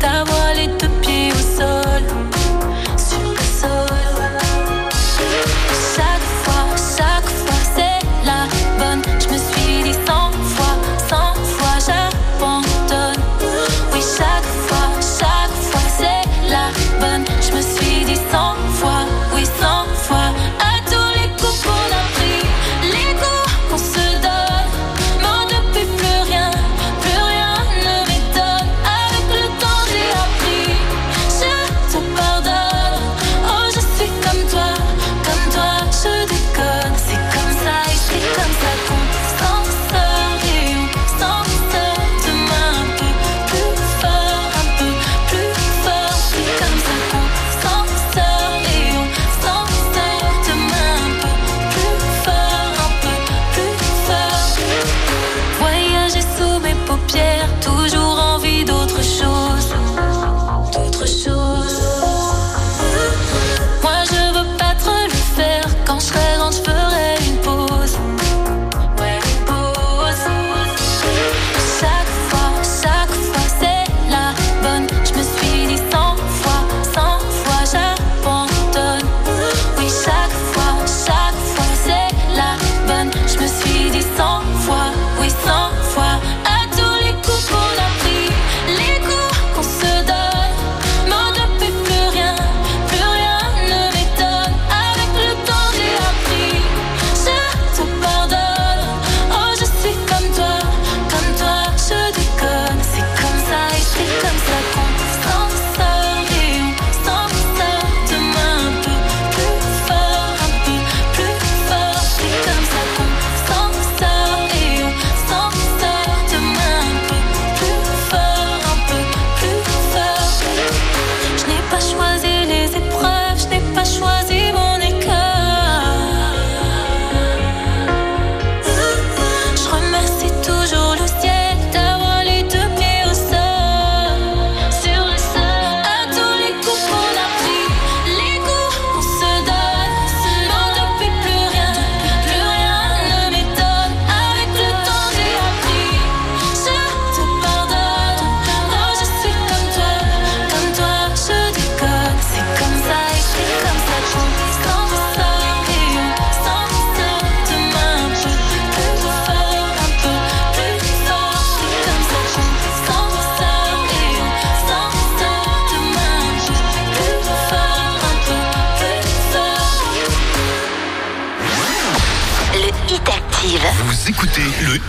[0.00, 0.49] тобой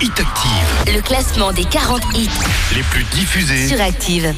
[0.04, 0.96] Hit Active.
[0.96, 2.28] Le classement des 40 hits
[2.74, 4.34] les plus diffusés sur Active.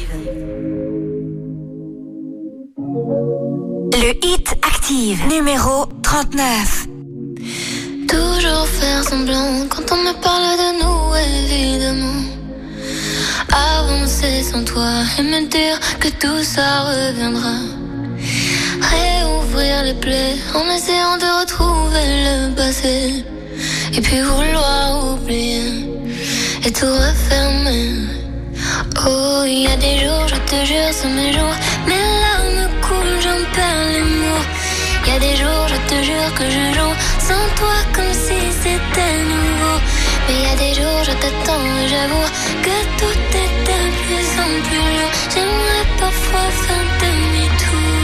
[3.92, 6.86] Le Hit Active, numéro 39.
[8.06, 12.22] Toujours faire semblant quand on me parle de nous, évidemment.
[13.50, 17.56] Avancer sans toi et me dire que tout ça reviendra.
[18.82, 23.24] Réouvrir les plaies en essayant de retrouver le passé
[23.96, 25.88] et puis vouloir oublier
[26.64, 27.92] et tout refermer.
[29.06, 31.56] Oh, il y a des jours, je te jure, c'est mes jours,
[31.86, 34.46] mes larmes coulent, j'en perds les mots.
[35.04, 36.94] Il y a des jours, je te jure que je joue
[37.28, 39.76] sans toi comme si c'était nouveau.
[40.26, 42.28] Mais il y a des jours, je t'attends et j'avoue
[42.64, 45.12] que tout est de plus en plus long.
[45.32, 48.03] J'aimerais parfois faire demi-tour.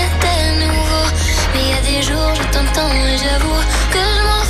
[1.91, 3.61] des jours, je t'entends et j'avoue
[3.91, 4.40] que je m'en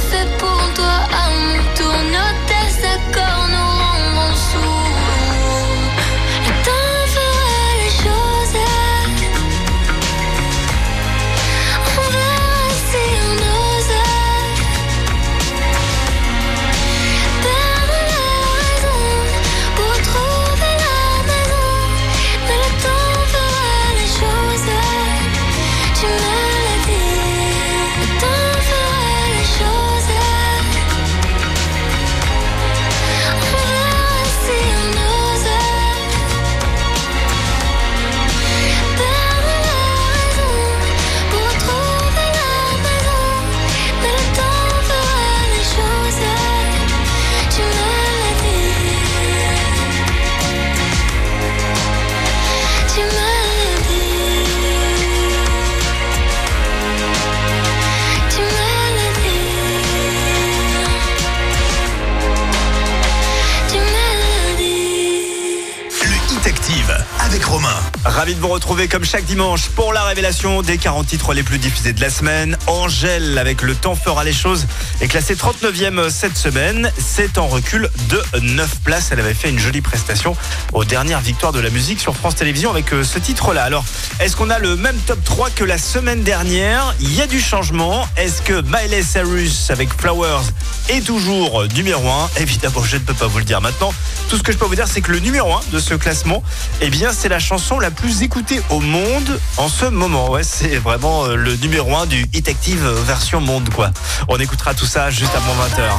[68.04, 71.60] Ravi de vous retrouver comme chaque dimanche pour la révélation des 40 titres les plus
[71.60, 72.58] diffusés de la semaine.
[72.66, 74.66] Angèle avec le temps fera les choses
[75.02, 76.92] est classée 39e cette semaine.
[76.98, 79.10] C'est en recul de 9 places.
[79.12, 80.36] Elle avait fait une jolie prestation
[80.74, 83.64] aux dernières victoires de la musique sur France Télévisions avec euh, ce titre-là.
[83.64, 83.86] Alors,
[84.20, 86.96] est-ce qu'on a le même top 3 que la semaine dernière?
[87.02, 88.08] Il y a du changement.
[88.18, 90.46] Est-ce que Miley Cyrus avec Flowers
[90.92, 93.94] est toujours numéro 1 Évidemment, je ne peux pas vous le dire maintenant.
[94.30, 96.44] Tout ce que je peux vous dire, c'est que le numéro 1 de ce classement,
[96.82, 100.30] eh bien, c'est la chanson la plus écoutée au monde en ce moment.
[100.30, 103.92] Ouais, c'est vraiment euh, le numéro 1 du Hit Active version monde, quoi.
[104.28, 105.90] On écoutera tout ça juste avant 20h.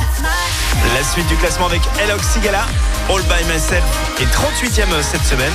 [0.94, 2.66] La suite du classement avec Elox Sigala,
[3.08, 3.84] All By Myself,
[4.20, 5.52] est 38e cette semaine.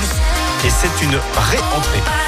[0.64, 2.27] Et c'est une réentrée.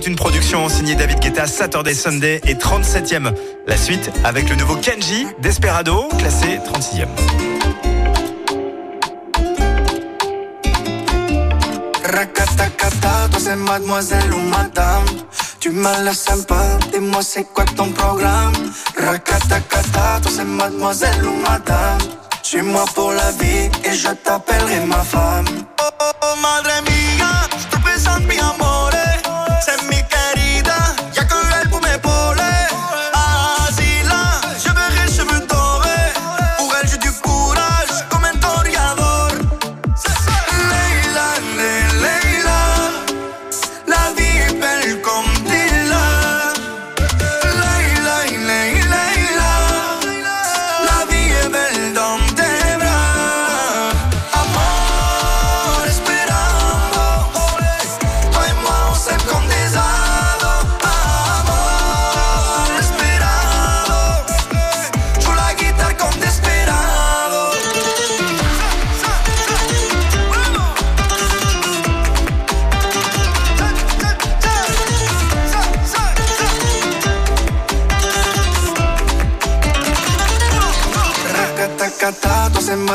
[0.00, 3.34] c'est une production signée David Guetta, Saturday Sunday et 37e.
[3.66, 7.08] La suite avec le nouveau Kenji, Desperado, classé 36e.
[12.04, 15.04] Racatacata, toi c'est mademoiselle ou madame.
[15.58, 18.52] Tu m'as l'air sympa, dis-moi c'est quoi ton programme?
[18.96, 21.98] Racatacata, toi c'est mademoiselle ou madame.
[22.42, 25.46] Suis-moi pour la vie et je t'appellerai ma femme.
[25.80, 28.67] Oh, oh, oh madre mía, estoy pensando mi amor.
[29.60, 29.97] Send me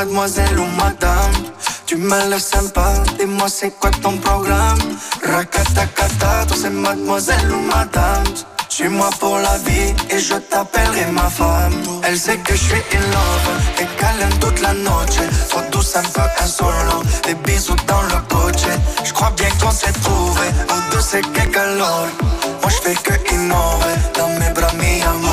[0.04, 1.32] mademoiselle ou madame.
[1.86, 4.80] Tu me laisses sympa, dis-moi c'est quoi ton programme?
[5.26, 8.24] Racatacata, toi c'est mademoiselle ou madame.
[8.68, 11.76] Suis-moi pour la vie et je t'appellerai ma femme.
[12.04, 15.20] Elle sait que je suis in love et câline toute la noche.
[15.50, 18.68] Trop douce, un peu insolo, des bisous dans le coche.
[19.06, 22.08] Je crois bien qu'on s'est trouvé, au deux c'est que calor.
[22.62, 25.33] Moi je fais que innover dans mes bras, mi amour.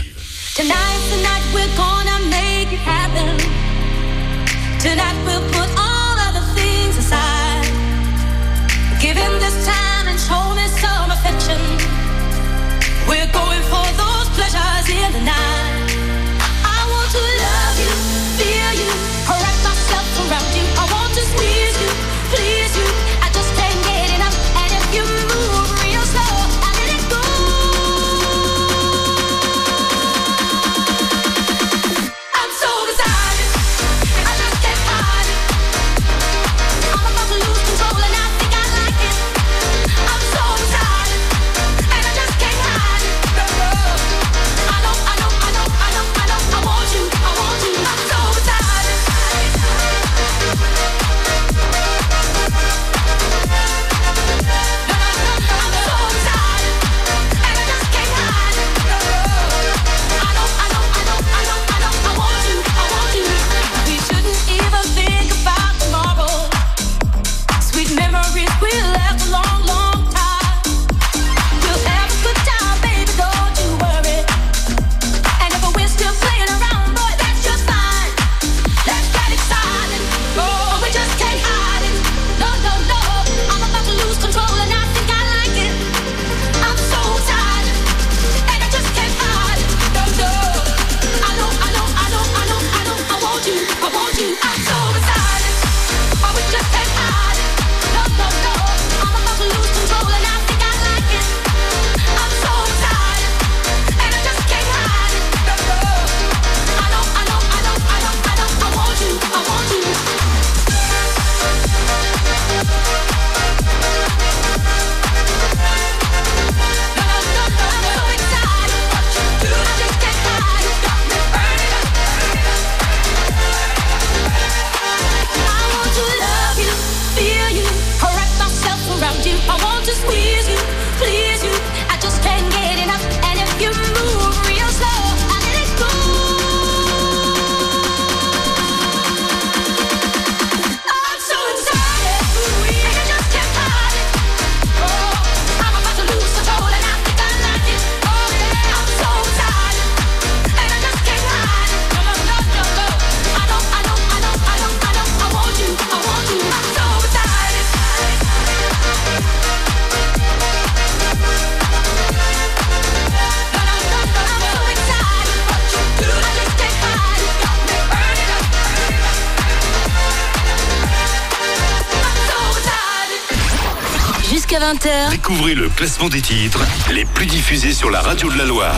[175.11, 178.77] Découvrez le classement des titres les plus diffusés sur la radio de la Loire.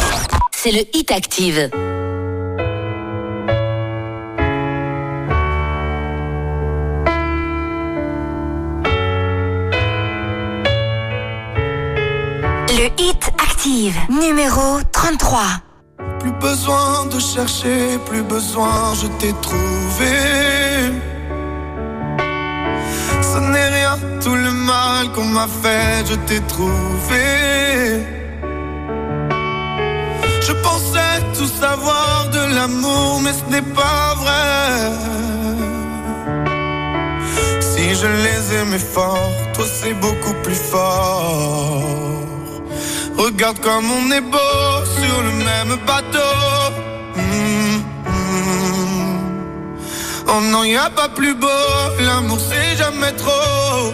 [0.52, 1.70] c'est le Hit Active.
[12.70, 15.42] Le Hit Active, numéro 33.
[16.20, 21.13] Plus besoin de chercher, plus besoin, je t'ai trouvé.
[25.10, 27.26] Qu'on m'a fait, je t'ai trouvé.
[30.42, 34.92] Je pensais tout savoir de l'amour, mais ce n'est pas vrai.
[37.62, 41.82] Si je les aimais fort, toi c'est beaucoup plus fort.
[43.18, 46.36] Regarde comme on est beau sur le même bateau.
[47.16, 47.78] Mm,
[48.10, 49.14] mm.
[50.28, 51.48] Oh non, y a pas plus beau,
[52.00, 53.94] l'amour c'est jamais trop.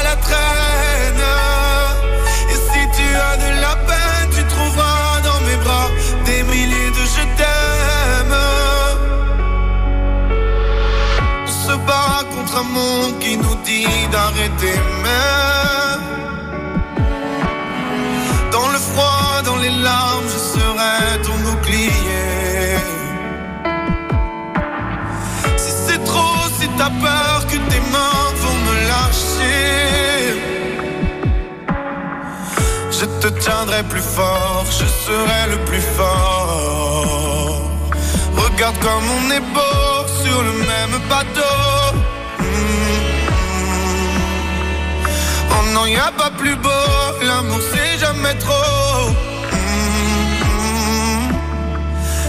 [33.21, 37.61] te tiendrai plus fort, je serai le plus fort.
[38.35, 41.57] Regarde comme on est beau sur le même bateau.
[42.39, 42.43] Mm.
[45.51, 46.87] Oh non, y a pas plus beau,
[47.21, 49.11] l'amour c'est jamais trop.
[49.51, 50.35] Mm.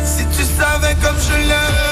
[0.05, 1.92] Si tu savais comme je l'aime,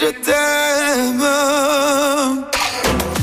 [0.00, 1.24] je t'aime.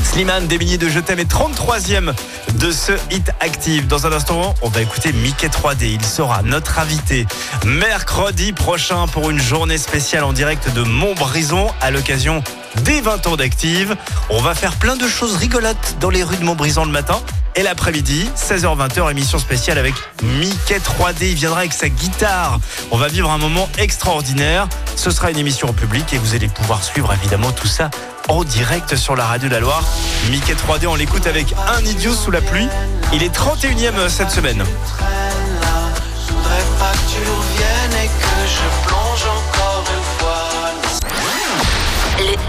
[0.03, 2.13] Slimane, milliers de je t'aime et 33e
[2.59, 3.87] de ce hit active.
[3.87, 5.93] Dans un instant, on va écouter Mickey 3D.
[5.93, 7.25] Il sera notre invité
[7.65, 12.43] mercredi prochain pour une journée spéciale en direct de Montbrison à l'occasion
[12.83, 13.95] des 20 ans d'active.
[14.29, 17.19] On va faire plein de choses rigolotes dans les rues de Montbrison le matin.
[17.57, 21.31] Et l'après-midi, 16h-20h, émission spéciale avec Mickey 3D.
[21.31, 22.59] Il viendra avec sa guitare.
[22.91, 24.69] On va vivre un moment extraordinaire.
[24.95, 27.89] Ce sera une émission en public et vous allez pouvoir suivre évidemment tout ça
[28.27, 29.83] en direct sur la radio de la Loire.
[30.29, 32.67] Mickey 3D, on l'écoute avec un idiot sous la pluie.
[33.11, 34.63] Il est 31e cette semaine.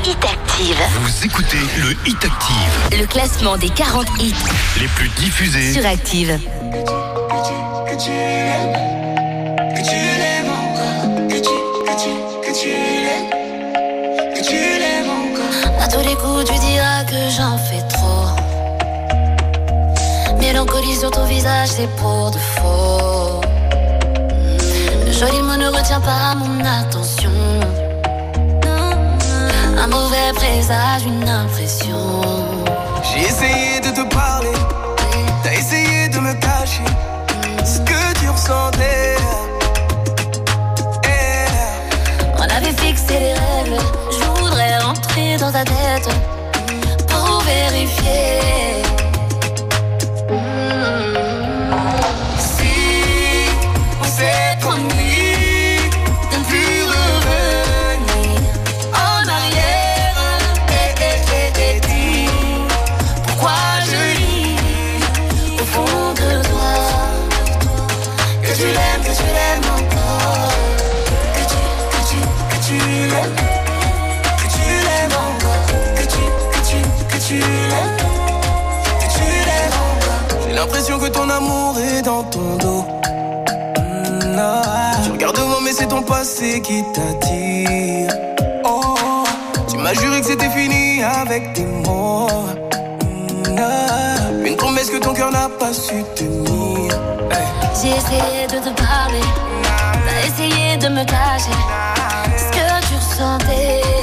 [0.04, 4.34] Hit Active, Vous écoutez le Hit Active, le classement des 40 hits
[4.80, 6.38] les plus diffusés sur Active.
[15.80, 18.28] À tous les coups, tu diras que j'en fais trop.
[20.40, 23.40] Mélancolie sur ton visage, c'est pour de faux.
[25.10, 27.27] Joli mot ne retient pas mon attention.
[29.80, 32.20] Un mauvais présage, une impression.
[33.02, 34.52] J'ai essayé de te parler,
[35.42, 36.84] t'as essayé de me cacher
[37.64, 39.16] ce que tu ressentais.
[41.04, 42.38] Eh.
[42.38, 46.08] On avait fixé les règles, je voudrais rentrer dans ta tête
[47.06, 48.87] pour vérifier.
[82.02, 82.84] Dans ton dos.
[83.78, 84.92] Mm, ah.
[85.04, 88.10] Tu regardes devant, mais c'est ton passé qui t'attire.
[88.64, 89.24] Oh,
[89.68, 92.28] tu m'as juré que c'était fini avec tes mots.
[92.28, 94.44] Mm, ah.
[94.44, 96.92] Une promesse que ton cœur n'a pas su tenir.
[97.80, 99.20] J'ai essayé de te parler,
[100.04, 101.60] t'as essayé de me cacher
[102.36, 103.97] ce que tu ressentais.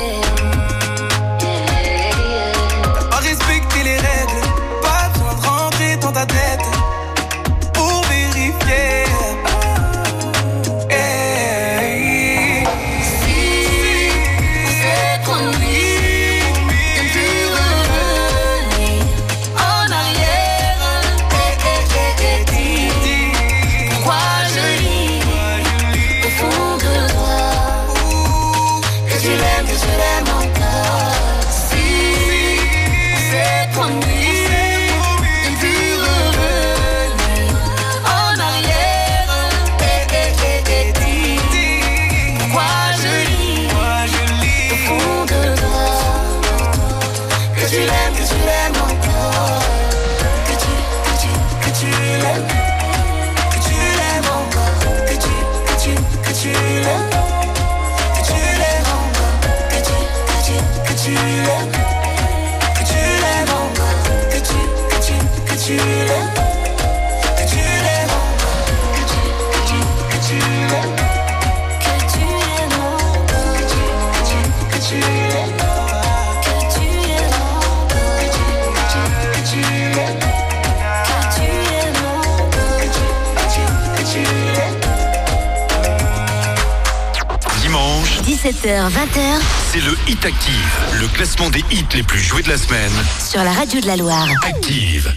[88.66, 89.42] 20h.
[89.72, 92.92] C'est le Hit Active, le classement des hits les plus joués de la semaine.
[93.20, 94.28] Sur la radio de la Loire.
[94.44, 95.14] Active.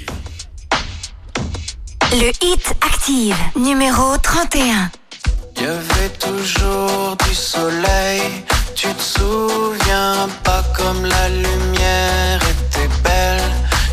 [2.13, 4.91] Le Hit Active, numéro 31.
[5.57, 8.21] Il y avait toujours du soleil,
[8.75, 13.41] tu te souviens pas comme la lumière était belle.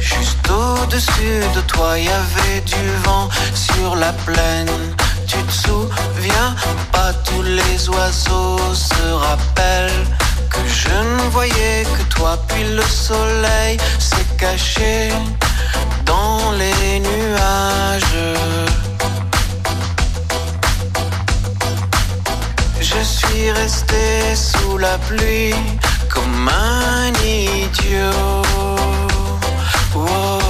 [0.02, 4.70] Juste au-dessus de toi, il y avait du vent sur la plaine.
[5.26, 6.56] Tu te souviens
[6.92, 8.55] pas tous les oiseaux
[10.50, 15.12] que je ne voyais que toi, puis le soleil s'est caché
[16.06, 18.18] dans les nuages.
[22.80, 25.56] Je suis resté sous la pluie
[26.10, 28.42] comme un idiot.
[29.96, 30.45] Oh.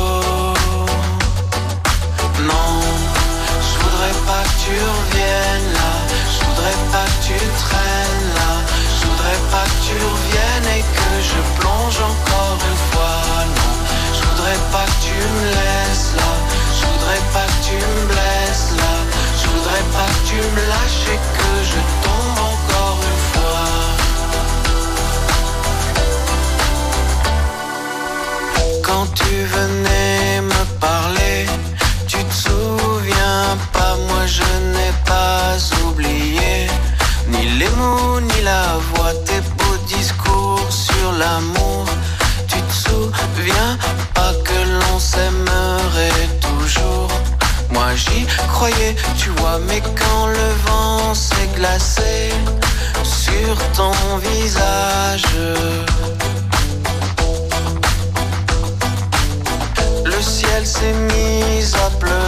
[34.37, 35.55] Je n'ai pas
[35.87, 36.67] oublié
[37.29, 41.85] ni les mots ni la voix, tes beaux discours sur l'amour.
[42.49, 43.71] Tu te souviens
[44.13, 47.11] pas que l'on s'aimerait toujours?
[47.71, 52.33] Moi j'y croyais, tu vois, mais quand le vent s'est glacé
[53.03, 53.95] sur ton
[54.29, 55.25] visage.
[60.11, 62.24] Le ciel s'est mis à pleurer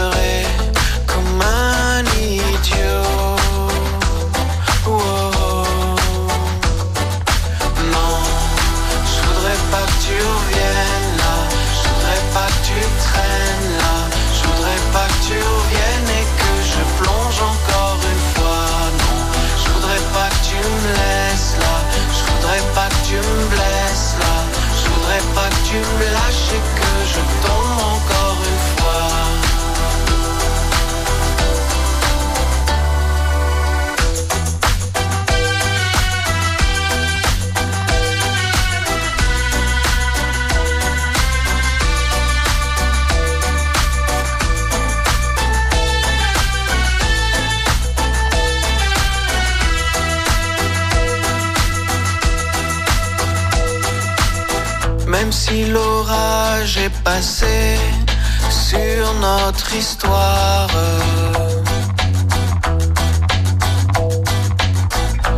[58.50, 60.67] sur notre histoire.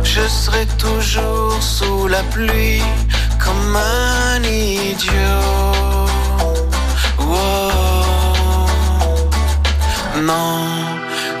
[0.02, 2.82] Je serai toujours sous la pluie
[3.38, 5.46] comme un idiot.
[7.20, 8.66] Wow.
[10.22, 10.66] Non,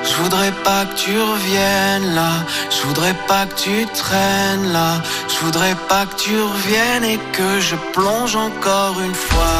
[0.04, 2.32] je voudrais pas que tu reviennes là.
[2.70, 5.02] Je voudrais pas que tu traînes là.
[5.28, 9.59] Je voudrais pas que tu reviennes et que je plonge encore une fois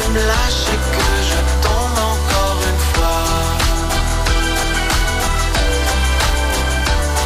[0.00, 3.24] tu me lâches et que je tombe encore une fois.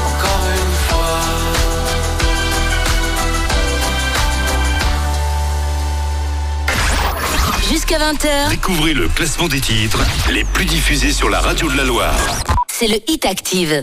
[0.09, 1.21] Encore une fois.
[7.71, 9.99] Jusqu'à 20h, Découvrez le classement des titres
[10.31, 12.19] les plus diffusés sur la radio de la Loire.
[12.69, 13.83] c'est le Hit Active.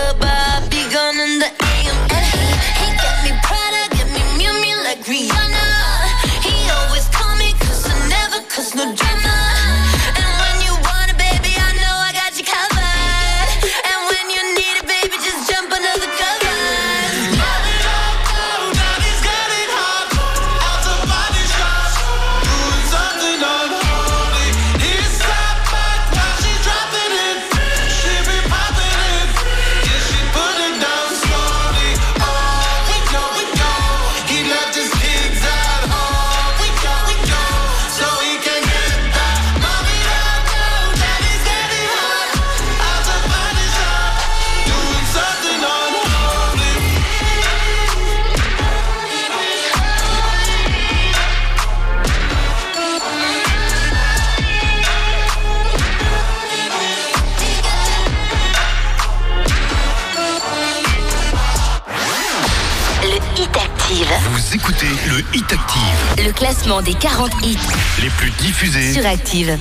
[65.33, 67.57] Hit Active, Le classement des 40 hits
[68.01, 69.57] les plus diffusés sur Active.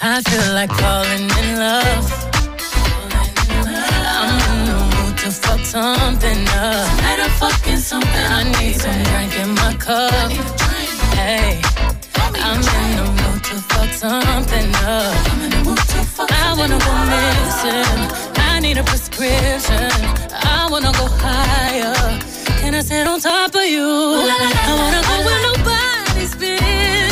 [0.00, 2.28] I feel like falling in love.
[3.66, 6.86] I'm in the mood to fuck something up.
[6.98, 8.08] Tonight I'm fucking something.
[8.14, 10.30] I need some drink in my cup.
[11.16, 11.60] Hey,
[12.36, 15.16] I'm in the mood to fuck something up.
[16.30, 18.00] I wanna go missing.
[18.36, 19.90] I need a prescription.
[20.30, 22.27] I wanna go higher.
[22.78, 23.82] I sit on top of you?
[23.82, 25.42] I wanna go where
[26.14, 27.07] nobody's been.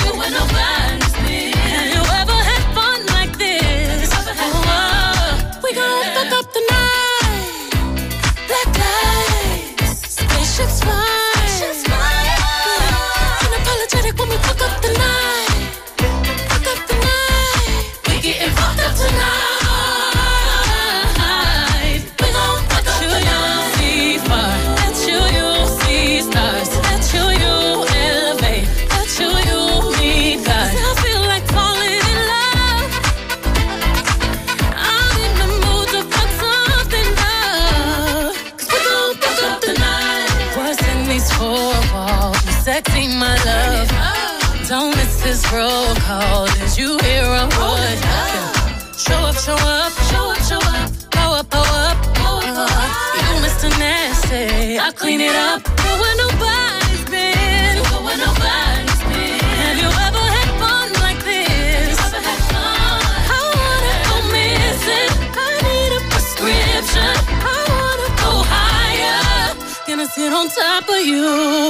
[55.07, 55.63] Clean it up.
[55.63, 57.75] Go where nobody's been.
[57.91, 59.39] Go where nobody's been.
[59.63, 61.95] Have you ever had fun like this?
[62.07, 63.01] Ever had fun?
[63.39, 65.11] I wanna go missing.
[65.47, 67.15] I need a prescription.
[67.55, 69.55] I wanna go higher.
[69.87, 71.23] Gonna sit on top of you.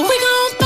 [0.09, 0.56] We gon'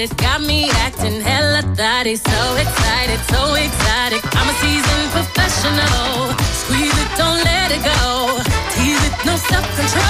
[0.00, 0.16] I ride it.
[0.16, 2.16] Got me acting hella thotty.
[2.16, 4.22] So excited, so exotic.
[4.36, 6.32] I'm a seasoned professional.
[6.62, 8.40] Squeeze it, don't let it go.
[8.72, 10.04] Tease it, no self control.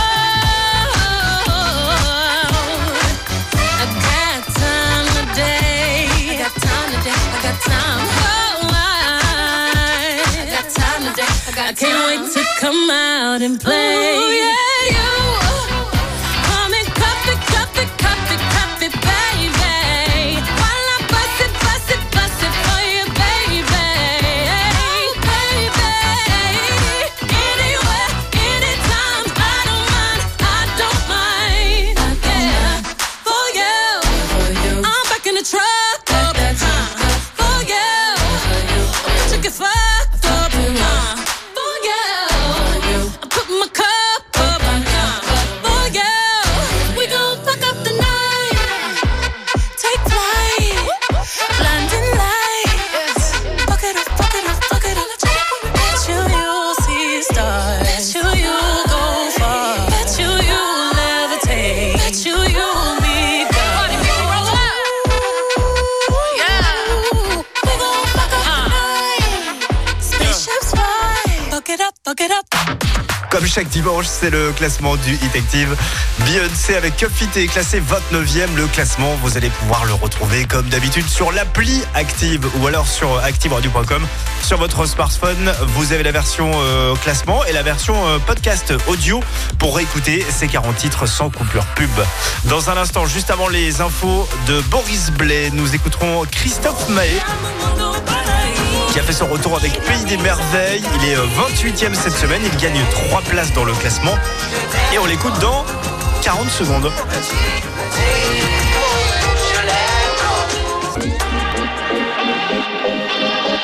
[3.72, 6.08] I got time today.
[6.28, 7.10] I got time today.
[7.10, 8.00] I got time.
[8.22, 8.84] Oh, I,
[10.26, 11.32] I got time today.
[11.46, 14.16] I, got I can't wait to come out and play.
[14.16, 15.29] Ooh, yeah, you.
[74.20, 75.74] C'est le classement du Hit Active.
[76.26, 78.54] Beyoncé avec Cup Fit est classé 29e.
[78.54, 83.18] Le classement, vous allez pouvoir le retrouver comme d'habitude sur l'appli Active ou alors sur
[83.18, 84.06] activeradio.com.
[84.42, 89.22] Sur votre smartphone, vous avez la version euh, classement et la version euh, podcast audio
[89.58, 91.90] pour réécouter ces 40 titres sans coupure pub.
[92.44, 97.18] Dans un instant, juste avant les infos de Boris Blais, nous écouterons Christophe Mahé
[98.92, 100.82] qui a fait son retour avec Pays des Merveilles.
[100.96, 102.42] Il est euh, 28e cette semaine.
[102.44, 104.14] Il gagne 3 places dans le classement.
[104.92, 105.64] Et on l'écoute dans
[106.22, 106.90] 40 secondes.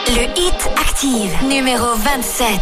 [0.08, 2.60] Le Hit Active, numéro 27.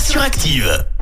[0.00, 0.97] sur Active.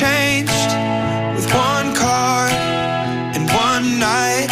[0.00, 0.72] changed
[1.36, 2.48] with one car
[3.36, 4.48] and one night.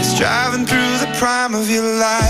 [0.00, 2.27] It's driving through the prime of your life.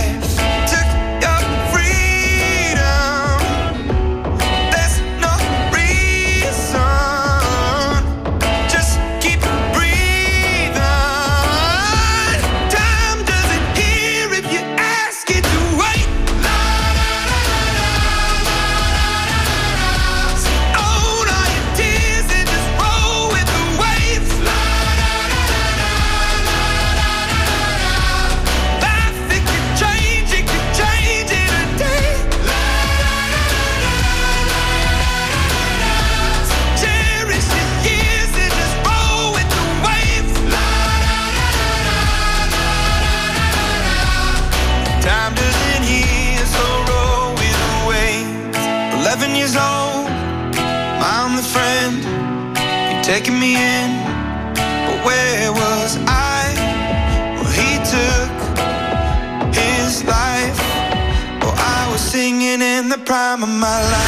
[63.68, 64.07] my life.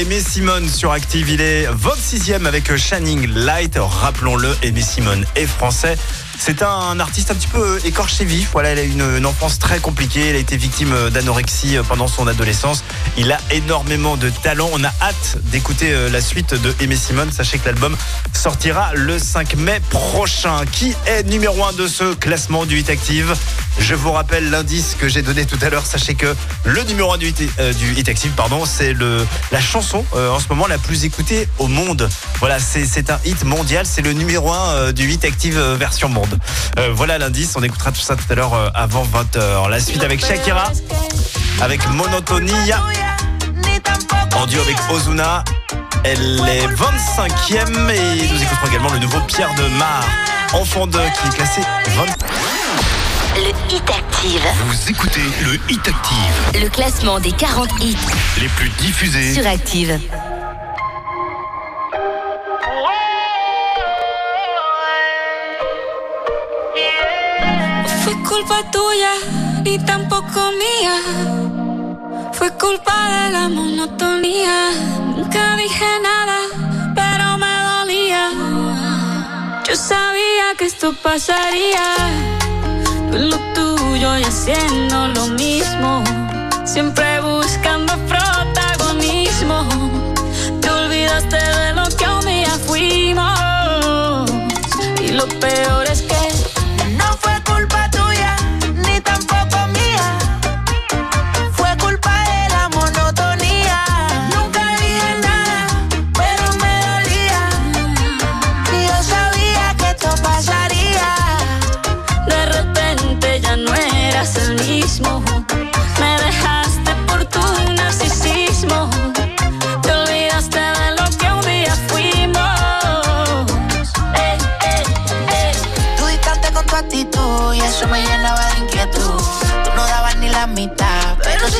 [0.00, 1.28] Aimé Simone sur Active.
[1.28, 3.76] Il est Vogue 6 avec Shining Light.
[3.78, 5.98] Rappelons-le, Aimé Simone est français.
[6.38, 8.48] C'est un artiste un petit peu écorché vif.
[8.52, 10.30] Voilà, il a une, une enfance très compliquée.
[10.30, 12.82] Il a été victime d'anorexie pendant son adolescence.
[13.18, 14.70] Il a énormément de talent.
[14.72, 17.30] On a hâte d'écouter euh, la suite de Aimé Simone.
[17.30, 17.94] Sachez que l'album
[18.32, 20.64] sortira le 5 mai prochain.
[20.72, 23.36] Qui est numéro 1 de ce classement du Hit Active?
[23.78, 25.86] Je vous rappelle l'indice que j'ai donné tout à l'heure.
[25.86, 27.72] Sachez que le numéro 1 du Hit, euh,
[28.06, 28.94] Active, pardon, c'est
[29.52, 32.08] la chanson euh, en ce moment la plus écoutée au monde.
[32.38, 33.86] Voilà, c'est un hit mondial.
[33.86, 36.38] C'est le numéro 1 du Hit Active euh, version monde.
[36.78, 37.54] Euh, voilà l'indice.
[37.56, 39.68] On écoutera tout ça tout à l'heure euh, avant 20h.
[39.68, 40.72] La suite avec Shakira,
[41.60, 42.82] avec Monotonia,
[44.36, 45.44] en duo avec Ozuna.
[46.02, 50.04] Elle est 25e et nous écouterons également le nouveau Pierre de Mar,
[50.54, 52.59] enfant de qui est classé 20.
[53.36, 54.42] Le Hit Active.
[54.66, 57.96] Vous écoutez le Hit Active, Le classement des 40 hits
[58.40, 59.98] les plus diffusés sur Active.
[68.02, 69.14] Fue culpa tuya
[69.64, 70.96] y tampoco mía.
[72.32, 74.70] Fue culpa de la monotonía.
[75.16, 76.38] Nunca dije nada,
[76.94, 78.30] pero me dolía.
[79.68, 82.39] Yo sabía que esto pasaría.
[83.12, 86.02] Lo tuyo y haciendo lo mismo.
[86.64, 89.66] Siempre buscando protagonismo.
[90.60, 94.30] Te olvidaste de lo que un día fuimos.
[95.02, 96.09] Y lo peor es que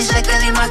[0.01, 0.71] sí sé que di más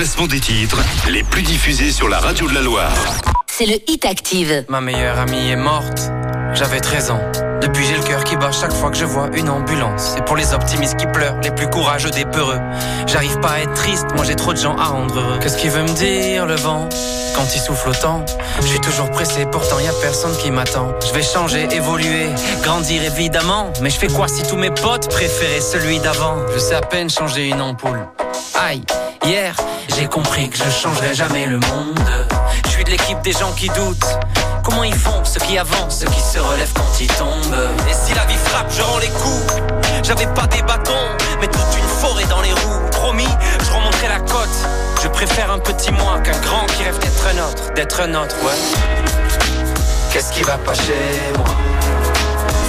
[0.00, 0.80] Classement des titres
[1.10, 2.90] les plus diffusés sur la radio de la Loire.
[3.46, 4.64] c'est le Hit Active.
[4.70, 6.10] Ma meilleure amie est morte,
[6.54, 7.20] j'avais 13 ans.
[7.60, 10.14] Depuis j'ai le cœur qui bat chaque fois que je vois une ambulance.
[10.16, 12.58] Et pour les optimistes qui pleurent, les plus courageux des peureux.
[13.08, 15.38] J'arrive pas à être triste, moi j'ai trop de gens à rendre heureux.
[15.42, 16.88] Qu'est-ce qu'il veut me dire le vent?
[17.36, 18.24] Quand il souffle autant
[18.62, 20.94] Je suis toujours pressé, pourtant y a personne qui m'attend.
[21.06, 22.30] Je vais changer, évoluer,
[22.62, 23.70] grandir évidemment.
[23.82, 26.38] Mais je fais quoi si tous mes potes préféraient celui d'avant?
[26.54, 28.00] Je sais à peine changer une ampoule.
[28.54, 28.82] Aïe,
[29.26, 29.54] hier
[30.00, 32.00] j'ai compris que je changerai jamais le monde.
[32.64, 34.18] Je suis de l'équipe des gens qui doutent.
[34.64, 37.68] Comment ils font, ceux qui avancent, ceux qui se relèvent quand ils tombent.
[37.86, 39.56] Et si la vie frappe, je rends les coups.
[40.02, 41.06] J'avais pas des bâtons,
[41.40, 42.88] mais toute une forêt dans les roues.
[42.92, 43.28] Promis,
[43.62, 44.48] je remonterai la côte.
[45.02, 48.36] Je préfère un petit moi qu'un grand qui rêve d'être un autre D'être un autre,
[48.42, 48.58] ouais.
[50.12, 51.46] Qu'est-ce qui va pas chez moi?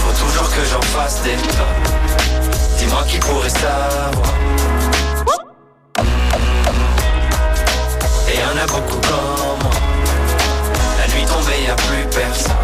[0.03, 1.91] Faut toujours que j'en fasse des pas.
[2.77, 4.33] Dis-moi qui pourrait savoir
[8.67, 9.71] beaucoup comme moi.
[10.97, 12.55] La nuit tombée, y a plus personne.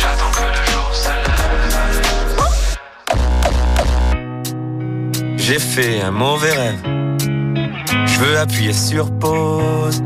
[0.00, 0.90] J'attends que le jour
[5.36, 6.82] J'ai fait un mauvais rêve.
[8.06, 10.02] Je veux appuyer sur pause.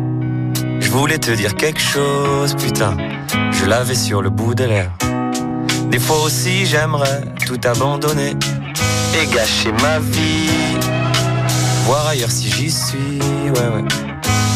[0.81, 2.97] Je voulais te dire quelque chose, putain.
[3.51, 4.93] Je l'avais sur le bout des lèvres
[5.89, 8.35] Des fois aussi j'aimerais tout abandonner
[9.21, 10.77] Et gâcher ma vie.
[11.87, 14.12] Voir ailleurs si j'y suis, ouais ouais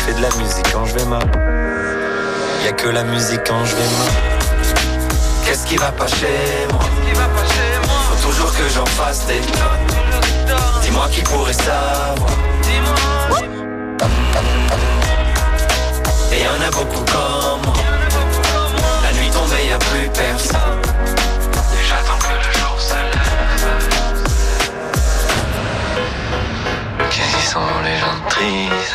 [0.00, 1.30] Je fais de la musique quand je vais mal.
[2.64, 4.08] Y a que la musique quand je vais mal.
[5.44, 6.80] Qu'est-ce qui va pas chez moi?
[8.08, 10.56] Faut toujours que j'en fasse des notes.
[10.80, 12.30] Dis-moi qui pourrait savoir.
[16.32, 17.74] Et y en a beaucoup comme moi.
[19.02, 20.80] La nuit tombée, y a plus personne.
[21.74, 23.74] Et j'attends que le jour se lève.
[27.10, 28.94] Qu'est-ce qu'ils sont les gens tristes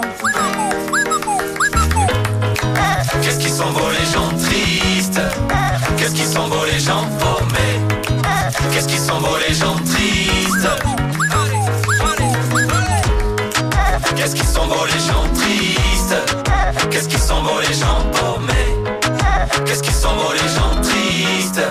[17.01, 19.63] Qu'est-ce qu'ils sont beaux les gens paumés?
[19.65, 21.61] Qu'est-ce qu'ils sont beaux les gens tristes?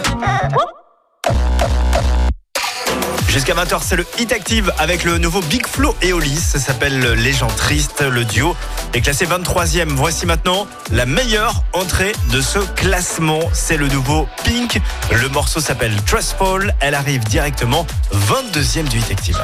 [3.29, 6.35] Jusqu'à 20h, c'est le Hit Active avec le nouveau Big Flo et Oli.
[6.35, 8.01] Ça s'appelle Les gens tristes.
[8.03, 8.57] Le duo
[8.93, 9.91] est classé 23e.
[9.91, 13.39] Voici maintenant la meilleure entrée de ce classement.
[13.53, 14.81] C'est le nouveau Pink.
[15.13, 16.75] Le morceau s'appelle Trustful.
[16.81, 19.39] Elle arrive directement 22e du Hit Active.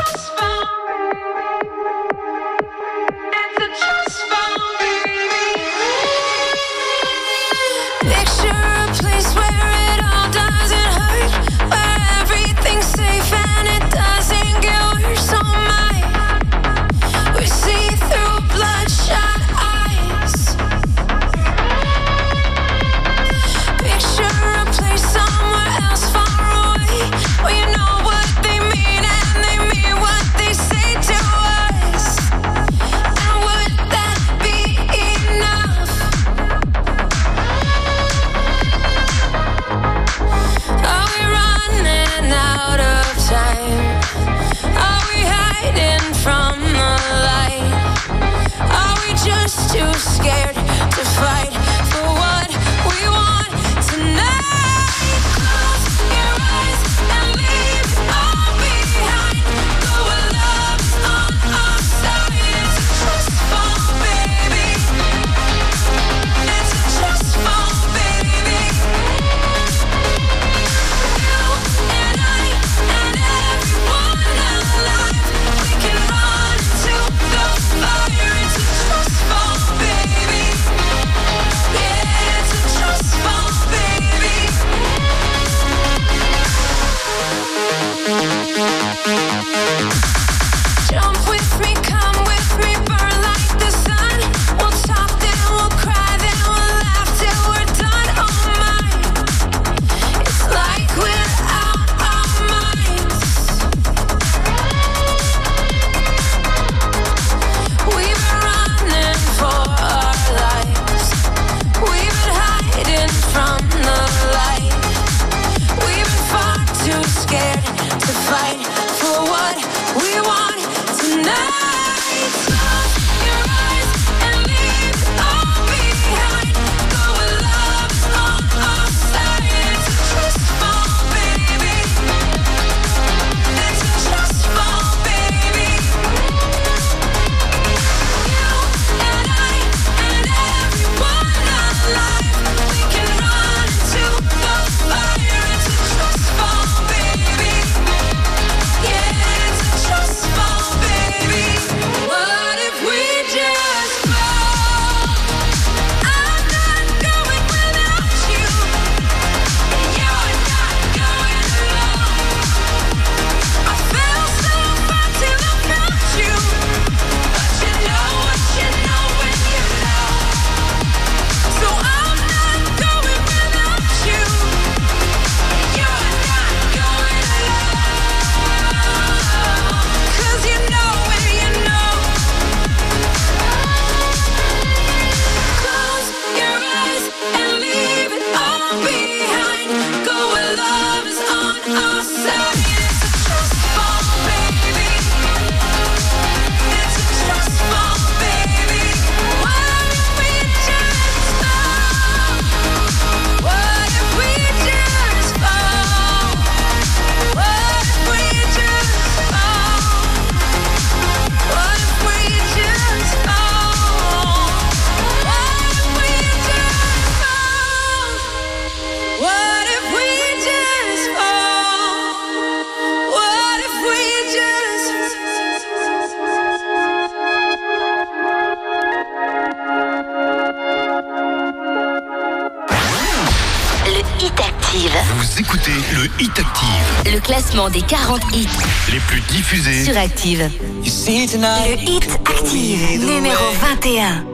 [237.76, 238.48] Des 40 hits
[238.90, 239.84] les plus diffusés.
[239.84, 240.50] sur Active.
[240.82, 241.76] You see tonight.
[241.76, 244.24] Le hit Active, numéro 21.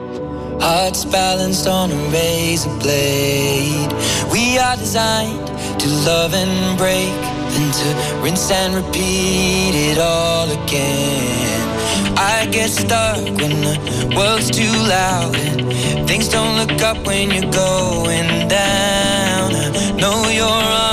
[0.61, 3.91] Hearts balanced on a razor blade.
[4.31, 5.45] We are designed
[5.77, 7.11] to love and break,
[7.51, 11.67] then to rinse and repeat it all again.
[12.15, 17.51] I get stuck when the world's too loud and things don't look up when you're
[17.51, 19.51] going down.
[19.53, 20.92] I know your arms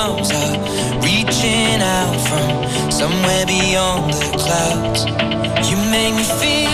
[1.71, 5.05] reaching out from somewhere beyond the clouds.
[5.69, 6.70] You make me feel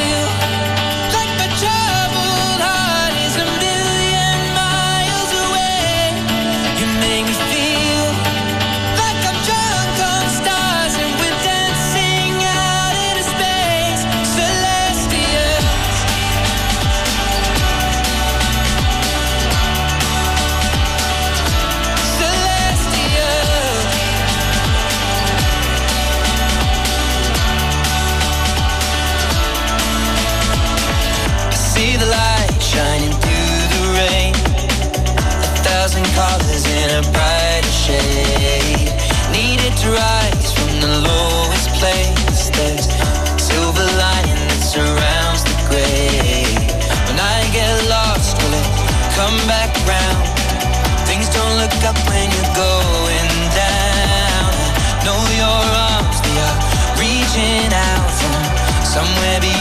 [58.98, 59.57] somewhere beyond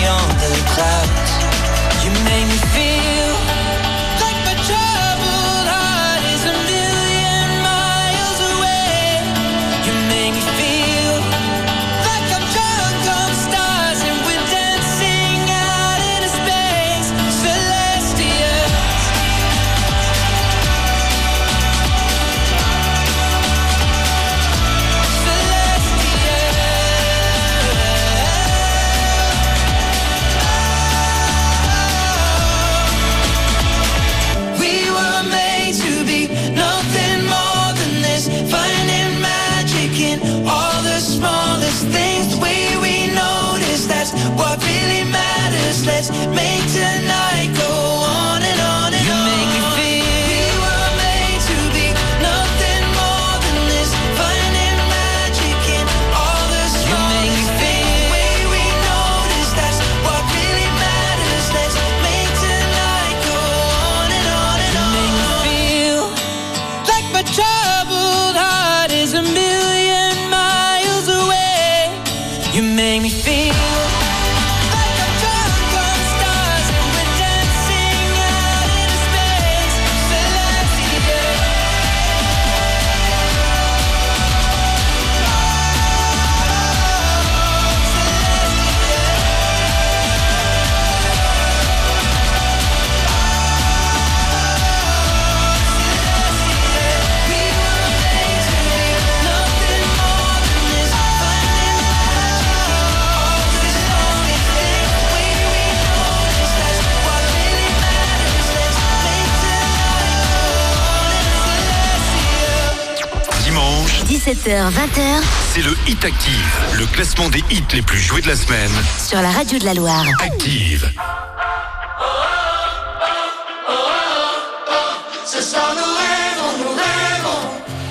[115.66, 118.70] le Hit Active, le classement des hits les plus joués de la semaine.
[119.04, 120.04] sur la radio de la Loire.
[120.22, 120.88] Active.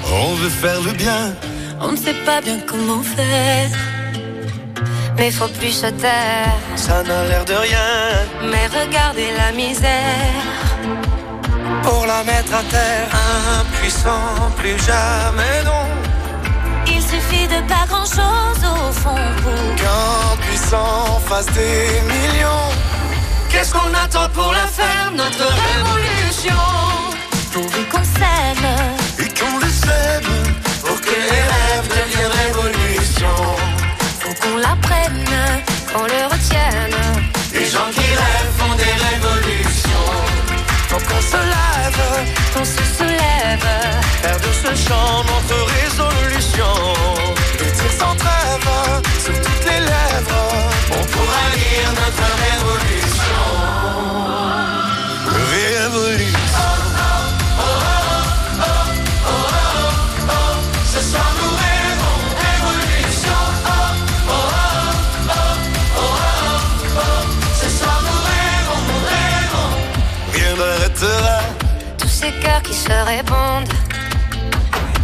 [0.09, 1.34] On veut faire le bien,
[1.82, 3.69] On ne sait pas bien comment faire.
[5.17, 6.55] Mais faut plus se taire.
[6.78, 7.89] ça n'a l'air de rien.
[8.51, 10.45] Mais regardez la misère.
[11.84, 13.09] Pour la mettre à terre,
[13.59, 15.84] impuissant, plus jamais non.
[17.36, 22.69] Suffit de pas grand chose au fond pour Qu'un puissant fasse des millions.
[23.49, 26.61] Qu'est-ce qu'on attend pour la faire, notre révolution?
[27.51, 28.67] Pourvu qu'on s'aime,
[29.19, 30.31] Et qu'on le sème,
[30.83, 33.36] pour que les rêves deviennent révolution.
[34.19, 35.25] faut qu'on l'apprenne,
[35.93, 36.99] qu'on le retienne.
[37.53, 39.64] Les gens qui rêvent font des révolutions.
[40.96, 43.67] Faut qu'on se lève, Qu'on se soulève,
[44.24, 46.74] de ce chant notre résolution.
[47.58, 48.70] Tir sans trêve,
[49.20, 50.47] sur toutes les lèvres.
[50.92, 52.26] On pourra lire notre.
[52.46, 53.76] Révolution.
[72.86, 73.74] Se répondent.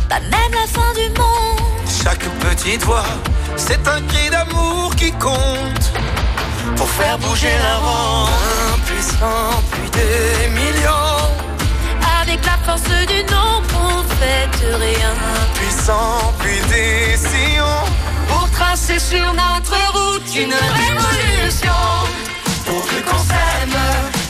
[0.10, 1.60] pas même la fin du monde.
[2.04, 3.12] Chaque petite voix,
[3.56, 5.86] c'est un cri d'amour qui compte
[6.76, 8.30] pour faire bouger la ronde.
[8.74, 11.26] Un puissant, plus des millions.
[12.22, 15.14] Avec la force du nombre, on fait de rien.
[15.56, 17.86] Puissant, puis des sillons.
[18.28, 21.82] Pour tracer sur notre route une révolution.
[22.68, 23.80] Pour plus qu'on s'aime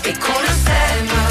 [0.06, 1.31] et qu'on le sème.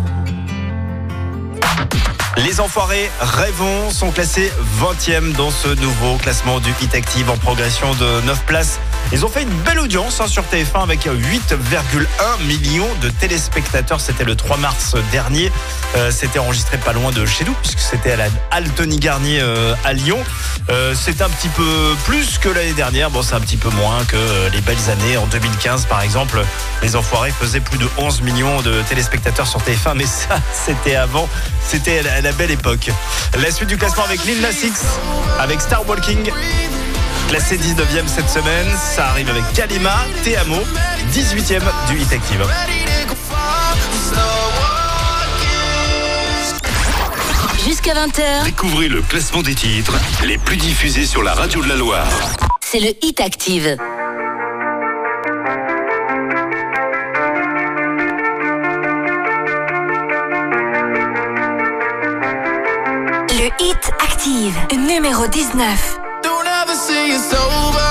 [2.37, 7.93] Les Enfoirés Rêvons sont classés 20e dans ce nouveau classement du Hit Active en progression
[7.95, 8.79] de 9 places.
[9.11, 13.99] Ils ont fait une belle audience hein, sur TF1 avec 8,1 millions de téléspectateurs.
[13.99, 15.51] C'était le 3 mars dernier.
[15.97, 18.27] Euh, c'était enregistré pas loin de chez nous puisque c'était à la
[18.97, 20.19] Garnier euh, à Lyon.
[20.69, 23.09] Euh, c'est un petit peu plus que l'année dernière.
[23.09, 25.17] Bon, c'est un petit peu moins que les belles années.
[25.17, 26.41] En 2015, par exemple,
[26.81, 29.95] les Enfoirés faisaient plus de 11 millions de téléspectateurs sur TF1.
[29.95, 31.27] Mais ça, c'était avant.
[31.67, 32.89] C'était la, belle époque.
[33.41, 34.81] La suite du classement avec Lil Nas X,
[35.39, 36.31] avec Star Walking.
[37.29, 40.59] Classé 19e cette semaine, ça arrive avec Kalima, Te Amo,
[41.13, 42.45] 18e du Hit Active.
[47.65, 49.93] Jusqu'à 20h, Découvrez le classement des titres
[50.25, 52.07] les plus diffusés sur la radio de la Loire.
[52.61, 53.77] c'est le Hit Active.
[64.41, 65.99] Active, numéro 19.
[66.23, 67.90] Don't ever say it's over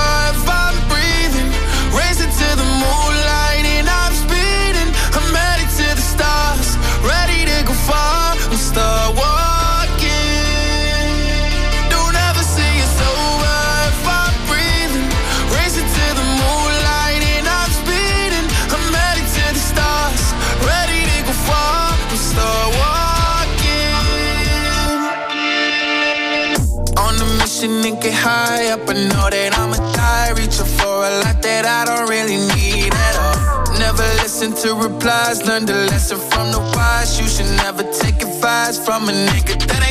[28.91, 30.35] I know that I'ma die.
[30.35, 33.79] Reaching for a lot that I don't really need at all.
[33.79, 35.47] Never listen to replies.
[35.47, 37.17] Learn the lesson from the wise.
[37.17, 39.90] You should never take advice from a nigga that ain't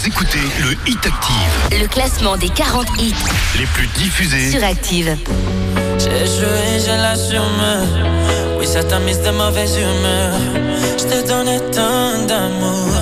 [0.00, 3.12] Vous écoutez le Hit Active, Le classement des 40 hits
[3.58, 4.50] les plus diffusés.
[4.50, 5.14] sur Active.
[5.98, 7.86] J'ai joué, je l'assume.
[8.58, 10.32] Oui, ça t'a mis de mauvaise humeur.
[10.96, 12.94] Je te donnais tant d'amour.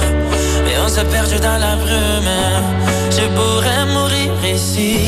[0.68, 2.34] Et on s'est perdu dans la brume.
[3.12, 4.98] Je pourrais mourir ici.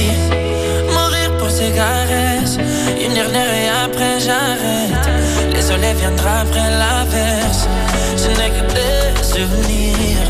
[0.93, 2.59] Mourir pour ces caresses.
[3.05, 5.09] Une dernière et après j'arrête.
[5.53, 7.67] Les soleils viendra après l'averse.
[8.17, 10.30] Je n'ai que des souvenirs.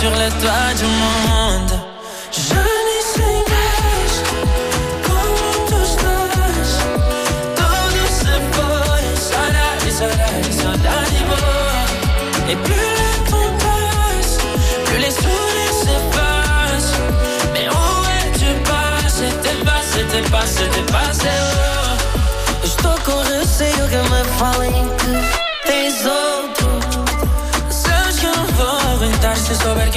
[0.00, 1.72] Sur les toits du monde.
[2.32, 4.16] Johnny Singers.
[5.06, 5.50] Como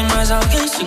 [0.01, 0.85] mais alguém se ti.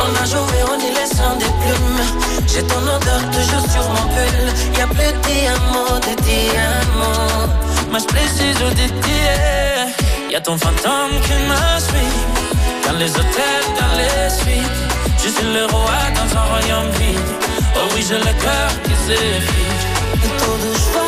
[0.00, 2.02] On a joué, on les sons des plumes.
[2.46, 4.78] J'ai ton odeur toujours sur mon pull.
[4.78, 7.48] Y'a plus de diamants, de diamants.
[7.92, 9.20] Mas preciso de ti.
[10.30, 12.16] Y'a ton fantôme qui me suit.
[12.84, 14.80] Dans les hôtels, dans les suites.
[15.22, 17.20] Je suis le roi dans un royaume vide.
[17.76, 19.96] Oh oui, j'ai le cœur qui s'effrite.
[20.24, 21.05] E todos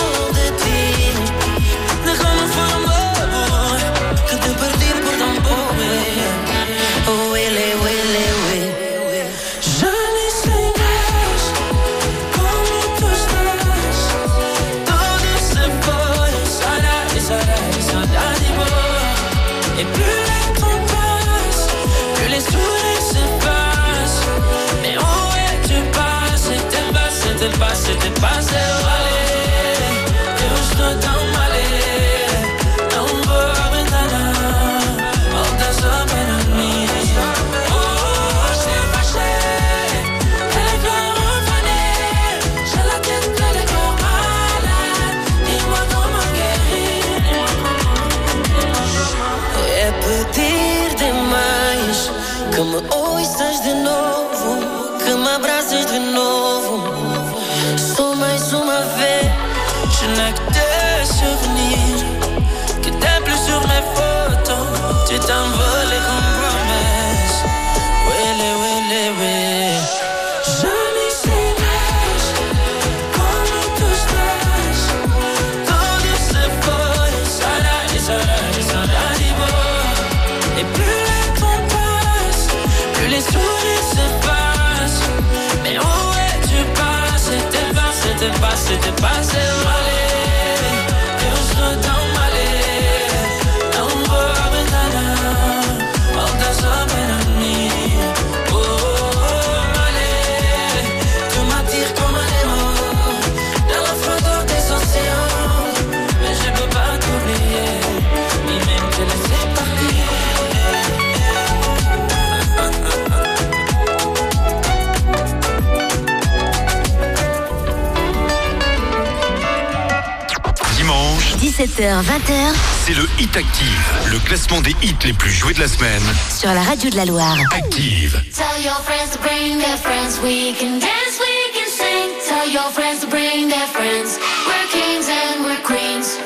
[121.59, 122.55] 17h, 20h
[122.87, 126.03] c'est le Hit Active, le classement des hits les plus joués de la semaine.
[126.33, 127.37] sur la radio de la Loire.
[127.53, 128.23] Active.
[128.33, 130.21] Tell your friends to bring their friends.
[130.23, 132.11] We can dance, we can sing.
[132.29, 134.21] Tell your friends to bring their friends.
[134.47, 136.17] We're kings and we're queens.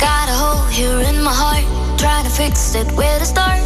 [0.00, 1.64] Got a hole here in my heart.
[1.98, 3.65] Trying to fix it where to start.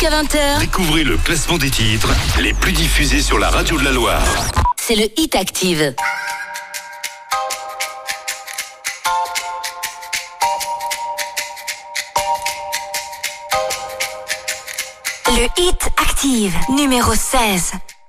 [0.00, 2.10] Jusqu'à 20h, Découvrez le classement des titres
[2.40, 4.22] les plus diffusés sur la radio de la Loire.
[4.76, 5.92] c'est le Hit Active.
[15.26, 17.72] Le hit active, numéro 16.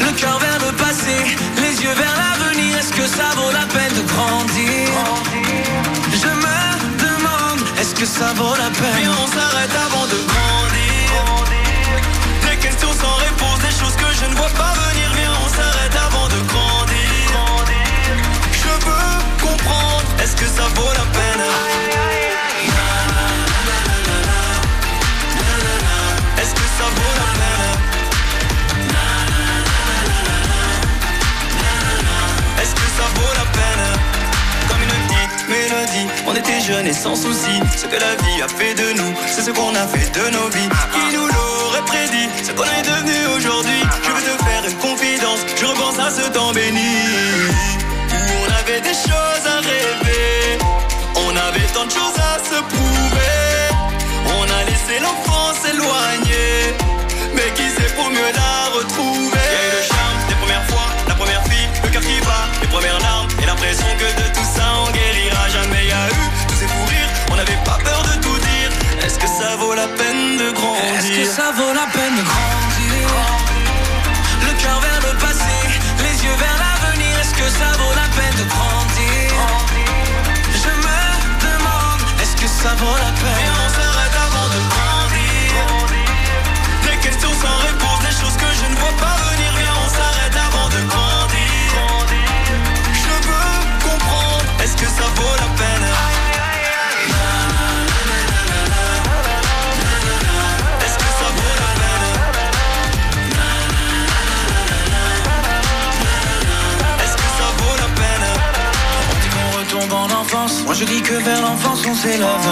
[0.00, 1.16] Le cœur vers le passé,
[1.56, 4.88] les yeux vers l'avenir, est-ce que ça vaut la peine de grandir?
[6.22, 6.58] Je me
[7.06, 8.96] demande, est-ce que ça vaut la peine?
[8.98, 11.22] Viens, on s'arrête avant de grandir.
[12.46, 15.08] Des questions sans réponse, des choses que je ne vois pas venir.
[15.16, 17.32] Viens, on s'arrête avant de grandir.
[18.62, 21.44] Je veux comprendre, est-ce que ça vaut la peine?
[26.40, 27.19] Est-ce que ça vaut la peine
[36.26, 39.42] On était jeunes et sans souci Ce que la vie a fait de nous C'est
[39.42, 40.68] ce qu'on a fait de nos vies.
[40.92, 42.28] Qui nous l'aurait prédit?
[42.44, 43.82] Ce qu'on est devenu aujourd'hui.
[44.04, 45.40] Je veux te faire une confidence.
[45.56, 46.94] Je repense à ce temps béni.
[48.10, 50.58] Où on avait des choses à rêver.
[51.16, 53.50] On avait tant de choses à se prouver.
[54.38, 56.74] On a laissé l'enfance éloignée
[57.34, 59.50] Mais qui sait pour mieux la retrouver?
[59.74, 63.28] Le charme des premières fois La première fille, le cœur qui bat Les premières larmes
[63.42, 64.29] et l'impression que de
[69.80, 70.94] la peine de grandir.
[70.94, 73.08] Est-ce que ça vaut la peine de grandir?
[74.46, 75.56] Le cœur vers le passé
[76.04, 77.12] Les yeux vers l'avenir.
[77.20, 79.30] Est-ce que ça vaut la peine de grandir?
[80.64, 81.00] Je me
[81.46, 83.40] demande Est-ce que ça vaut la peine?
[83.44, 85.60] Et on s'arrête avant de grandir.
[86.86, 87.89] Des questions sans réponse
[110.80, 112.48] je dis que vers l'enfance on s'élève.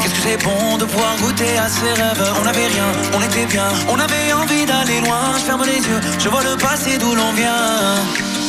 [0.00, 2.32] Qu'est-ce que c'est bon de pouvoir goûter à ses rêves?
[2.40, 3.68] On n'avait rien, on était bien.
[3.88, 5.34] On avait envie d'aller loin.
[5.36, 7.98] Je ferme les yeux, je vois le passé d'où l'on vient.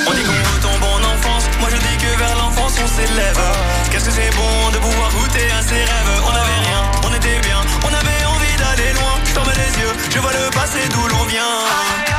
[0.08, 1.46] On dit qu'on retombe en enfance.
[1.60, 3.42] Moi je dis que vers l'enfance on s'élève.
[3.90, 6.14] Qu'est-ce que c'est bon de pouvoir goûter à ses rêves?
[6.28, 7.60] On n'avait rien, on était bien.
[7.88, 9.14] On avait envie d'aller loin.
[9.26, 12.13] Je ferme les yeux, je vois le passé d'où l'on vient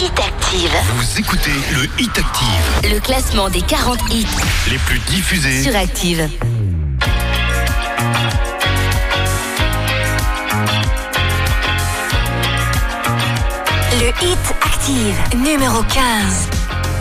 [0.00, 0.70] Hit Active.
[0.94, 4.26] Vous écoutez le Hit Active, Le classement des 40 hits
[4.70, 6.28] les plus diffusés sur Active.
[14.00, 16.48] Le hit active, numéro 15.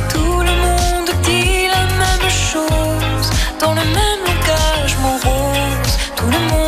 [0.10, 3.30] Tout le monde dit la même chose,
[3.60, 5.98] dans le même langage morose.
[6.16, 6.67] Tout le monde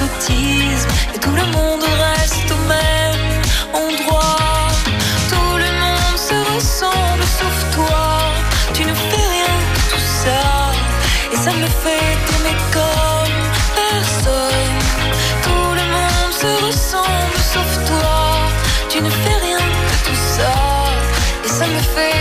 [0.00, 0.88] soif d'exotisme.
[1.14, 3.42] Et tout le monde reste au même
[3.74, 4.36] endroit.
[5.28, 8.32] Tout le monde se ressemble sauf toi.
[8.74, 10.40] Tu ne fais rien de tout ça.
[11.32, 13.38] Et ça me fait t'aimer comme
[13.74, 14.78] personne.
[15.42, 18.18] Tout le monde se ressemble sauf toi.
[18.88, 20.54] Tu ne fais rien de tout ça.
[21.44, 22.19] Et ça me fait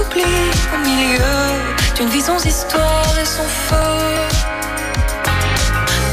[0.00, 1.36] s'oublie au milieu
[1.96, 3.96] d'une vie sans histoire et sans feu.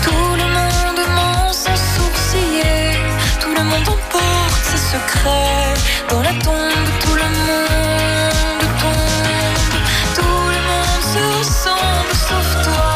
[0.04, 3.00] Tout le monde ment sans sourciller.
[3.40, 5.74] Tout le monde emporte ses secrets.
[6.10, 9.80] Dans la tombe, tout le monde tombe.
[10.18, 12.96] Tout le monde se ressemble sauf toi.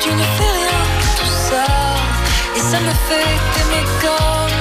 [0.00, 1.66] Tu ne fais rien de tout ça.
[2.56, 4.56] Et ça me fait t'aimer comme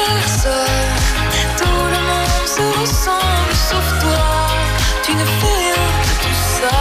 [0.00, 0.94] personne.
[1.58, 1.86] Tout
[2.80, 4.45] ressemble sauf toi.
[5.06, 6.76] Tu ne fais rien de tout ça.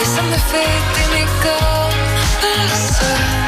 [0.00, 1.98] Et ça me fait t'aimer comme
[2.40, 3.40] personne.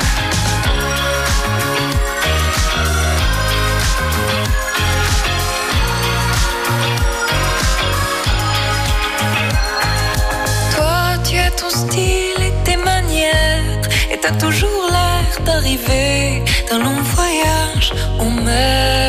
[10.74, 13.88] Toi, tu as ton style et tes manières.
[14.10, 19.03] Et t'as toujours l'air d'arriver d'un long voyage en mer.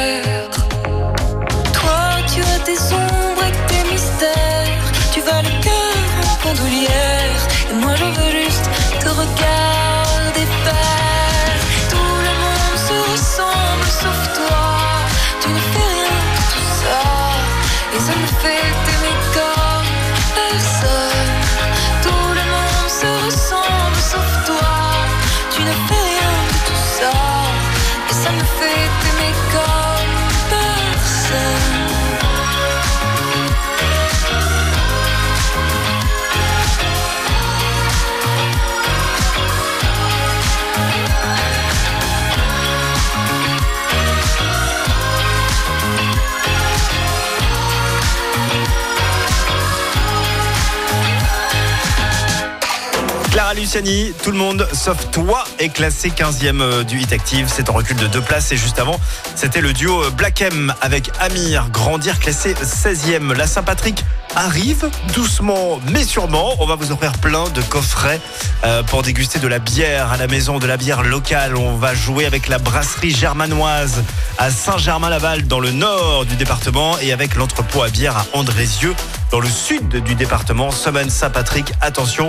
[53.65, 57.47] Luciani, tout le monde sauf toi est classé 15e euh, du Hit Active.
[57.51, 58.99] C'est en recul de deux places et juste avant,
[59.35, 63.33] c'était le duo euh, Black M avec Amir, Grandir classé 16e.
[63.33, 64.05] La Saint-Patrick
[64.35, 66.53] arrive doucement mais sûrement.
[66.59, 68.21] On va vous offrir plein de coffrets
[68.65, 71.55] euh, pour déguster de la bière à la maison, de la bière locale.
[71.55, 74.03] On va jouer avec la brasserie germanoise
[74.37, 78.93] à Saint-Germain-Laval dans le nord du département et avec l'entrepôt à bière à Andrézieux
[79.31, 80.71] dans le sud du département.
[80.71, 82.27] Semaine Saint-Patrick, attention,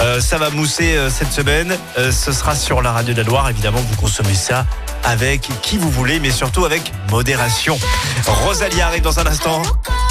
[0.00, 1.76] euh, ça va mousser euh, cette semaine.
[1.98, 3.48] Euh, ce sera sur la radio de la Loire.
[3.50, 4.66] Évidemment, vous consommez ça
[5.04, 7.78] avec qui vous voulez, mais surtout avec modération.
[8.26, 9.62] Rosalie arrive dans un instant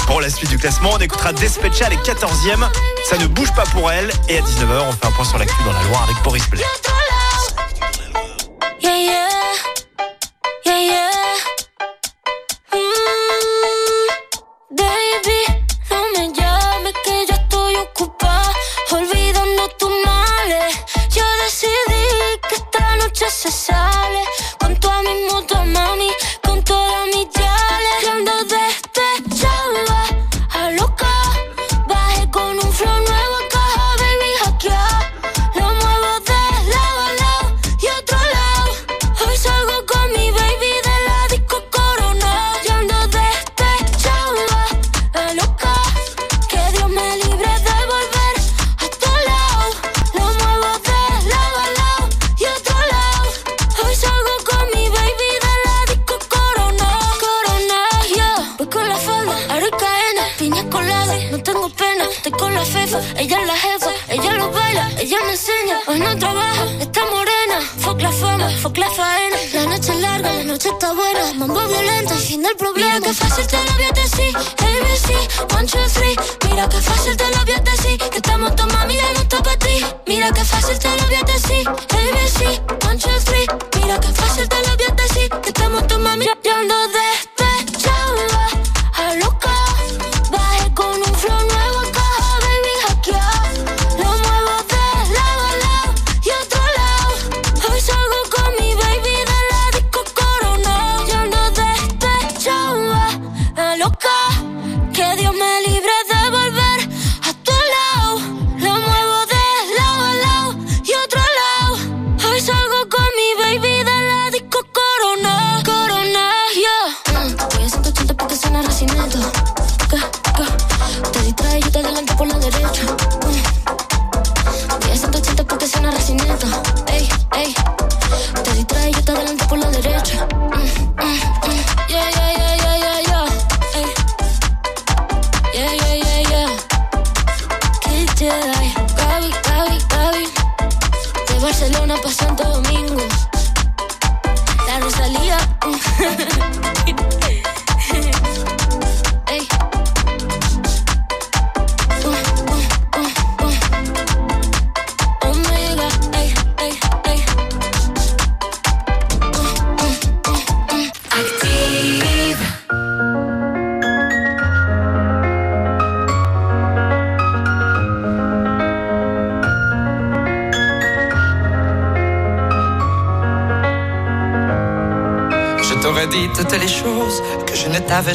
[0.06, 0.90] pour la suite du classement.
[0.94, 2.68] On écoutera Despecha, les 14e.
[3.08, 4.10] Ça ne bouge pas pour elle.
[4.28, 6.64] Et à 19h, on fait un point sur l'actu dans la Loire avec Boris Blais.
[70.26, 71.32] Larga, la noche está buena.
[71.34, 72.94] Mambo violento, el fin del problema.
[72.94, 74.36] Mira que fácil te lo voy a decir.
[74.36, 76.16] ABC, one, two, three.
[76.48, 77.98] Mira que fácil te lo voy a decir.
[77.98, 79.84] Que estamos tu mami, ya no está para ti.
[80.06, 81.68] Mira que fácil te lo voy a decir.
[81.68, 83.46] ABC, one, two, three.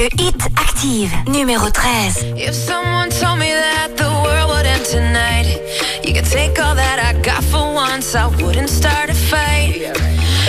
[0.00, 2.34] Le hit active, numéro 13.
[2.34, 5.60] If someone told me that the world would end tonight,
[6.02, 9.76] you could take all that I got for once, I wouldn't start a fight.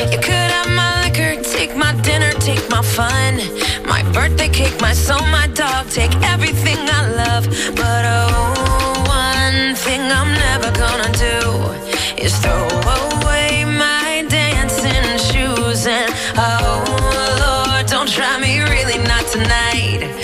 [0.10, 3.42] You could have my liquor, take my dinner, take my fun,
[3.86, 7.46] my birthday cake, my soul, my dog, take everything I love.
[7.76, 13.41] But oh, one thing I'm never gonna do is throw away
[19.48, 20.21] night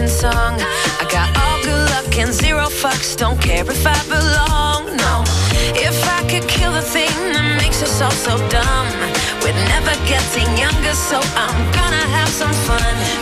[0.00, 0.56] Whitney song.
[0.98, 3.14] I got all good luck and zero fucks.
[3.16, 4.96] Don't care if I belong.
[4.96, 5.24] No,
[5.76, 8.86] if I could kill the thing that makes us all so dumb,
[9.42, 13.19] we're never getting younger, so I'm gonna have some fun.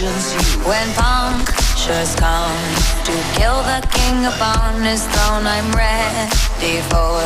[0.00, 0.08] You.
[0.64, 2.56] When punctures come
[3.04, 7.20] to kill the king upon his throne, I'm ready for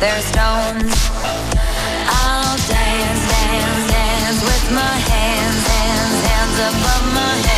[0.00, 0.94] their stones.
[2.08, 7.53] I'll dance, dance, dance with my hands, hands, hands above my head,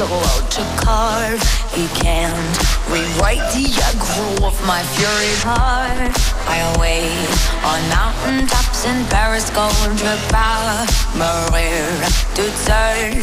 [0.00, 1.42] Michelangelo to carve.
[1.74, 2.56] He can't
[2.88, 6.16] rewrite the aggro of my fury heart.
[6.48, 7.28] I await
[7.68, 10.86] on mountain tops in Paris, going to power,
[11.20, 11.84] Maria
[12.32, 13.20] to turn.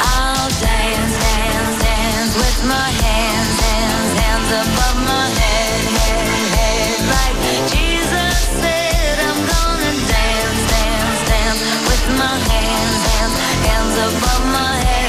[0.00, 6.98] I'll dance, dance, dance with my hands, hands, hands above my head, head, head.
[7.04, 7.38] Like
[7.68, 13.36] Jesus said, I'm gonna dance, dance, dance with my hands, hands,
[13.68, 14.99] hands above my head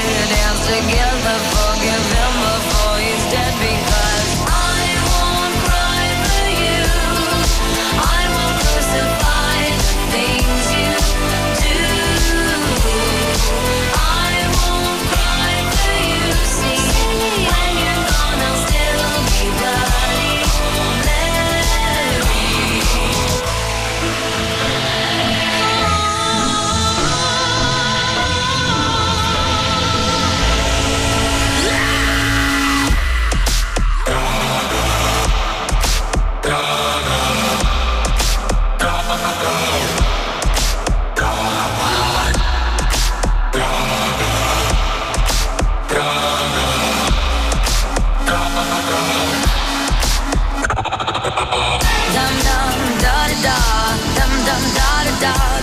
[0.64, 1.71] together for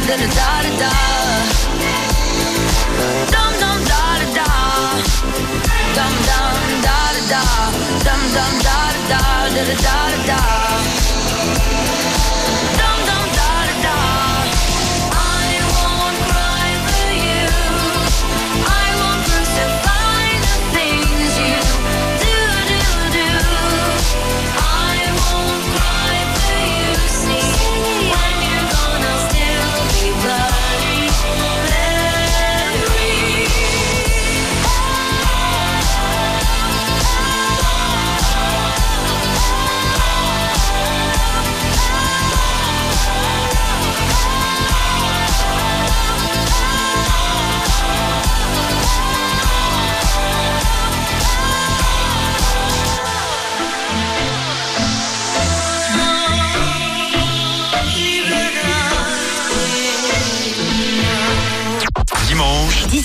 [0.10, 0.91] da, da da da da.
[3.31, 4.48] Dum dum da da da,
[5.95, 7.44] dum dum da da da,
[8.06, 8.80] dum dum da
[9.10, 11.28] da da, da da da da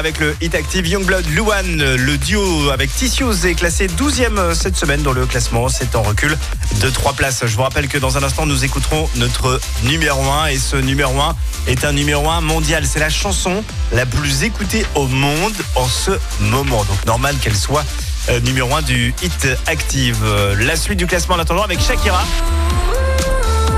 [0.00, 1.76] avec le Hit Active Youngblood Luan.
[1.76, 5.68] Le duo avec Tissues est classé 12e euh, cette semaine dans le classement.
[5.68, 6.38] C'est en recul
[6.80, 7.42] de 3 places.
[7.44, 10.46] Je vous rappelle que dans un instant, nous écouterons notre numéro 1.
[10.46, 11.36] Et ce numéro 1
[11.66, 12.86] est un numéro 1 mondial.
[12.86, 13.62] C'est la chanson
[13.92, 16.82] la plus écoutée au monde en ce moment.
[16.84, 17.84] Donc normal qu'elle soit
[18.30, 20.16] euh, numéro 1 du Hit Active.
[20.24, 22.24] Euh, la suite du classement en attendant avec Shakira.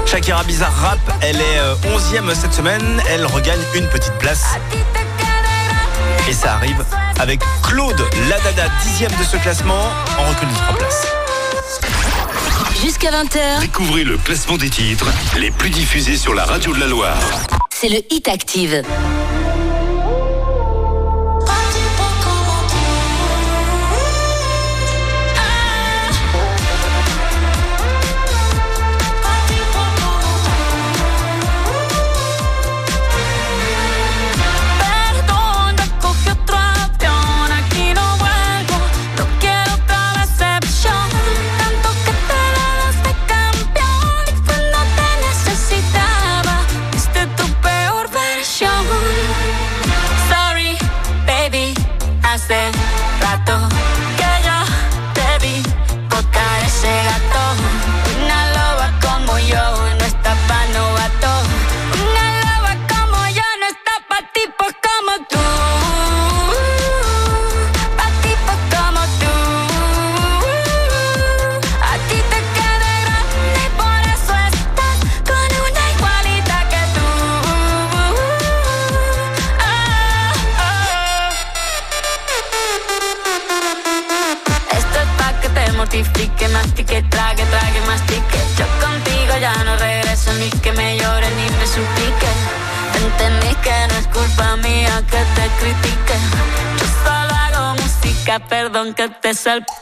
[0.06, 4.44] Shakira Bizarre Rap, elle est 11e cette semaine, elle regagne une petite place
[6.28, 6.84] et ça arrive
[7.18, 11.06] avec Claude Ladada, dixième de ce classement, en recul de place.
[12.80, 13.60] Jusqu'à 20h.
[13.60, 15.06] Découvrez le classement des titres
[15.38, 17.18] les plus diffusés sur la radio de la Loire.
[17.70, 18.82] C'est le Hit Active.
[99.32, 99.81] es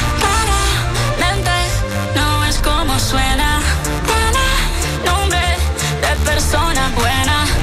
[3.01, 3.59] Suena.
[4.05, 5.57] Tiene nombre
[6.01, 7.60] de persona buena.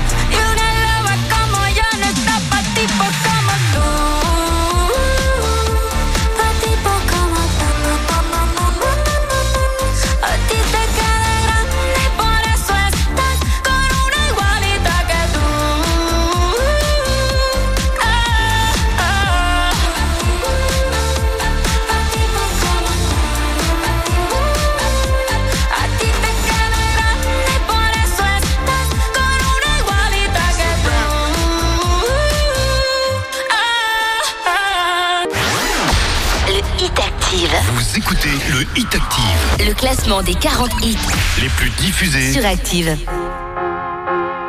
[38.29, 40.97] Écoutez le Hit Active, Le classement des 40 hits
[41.41, 42.33] les plus diffusés.
[42.33, 42.97] sur Active.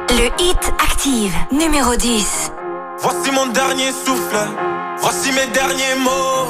[0.10, 2.52] Le hit active, numéro 10.
[3.02, 4.38] Voici mon dernier souffle,
[5.00, 6.48] voici mes derniers mots.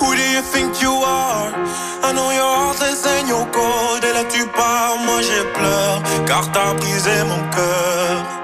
[0.00, 1.52] Who do you think you are?
[2.02, 4.02] I know your heart is in your cold.
[4.04, 8.43] Et là tu pars, moi j'ai pleure, car t'as brisé mon cœur.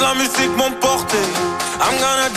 [0.00, 1.18] La musique m'emporter.
[1.80, 2.27] I'm gonna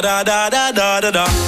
[0.00, 1.43] da da da da da da.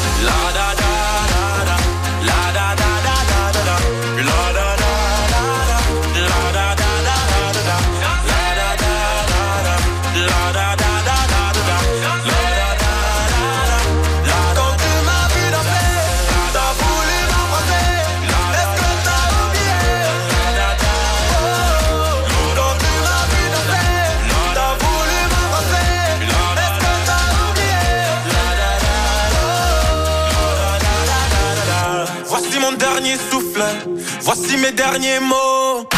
[34.57, 35.89] Mes derniers mots.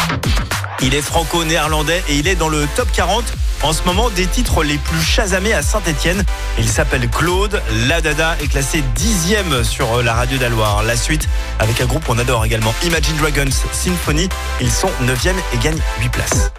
[0.81, 3.23] Il est franco-néerlandais et il est dans le top 40
[3.63, 6.23] en ce moment des titres les plus chasamés à Saint-Etienne.
[6.57, 7.61] Il s'appelle Claude.
[7.87, 10.83] La Dada est classé dixième sur euh, la radio d'Aloire.
[10.83, 11.27] La suite
[11.59, 14.29] avec un groupe qu'on adore également, Imagine Dragons Symphony.
[14.61, 16.51] Ils sont 9e et gagnent 8 places.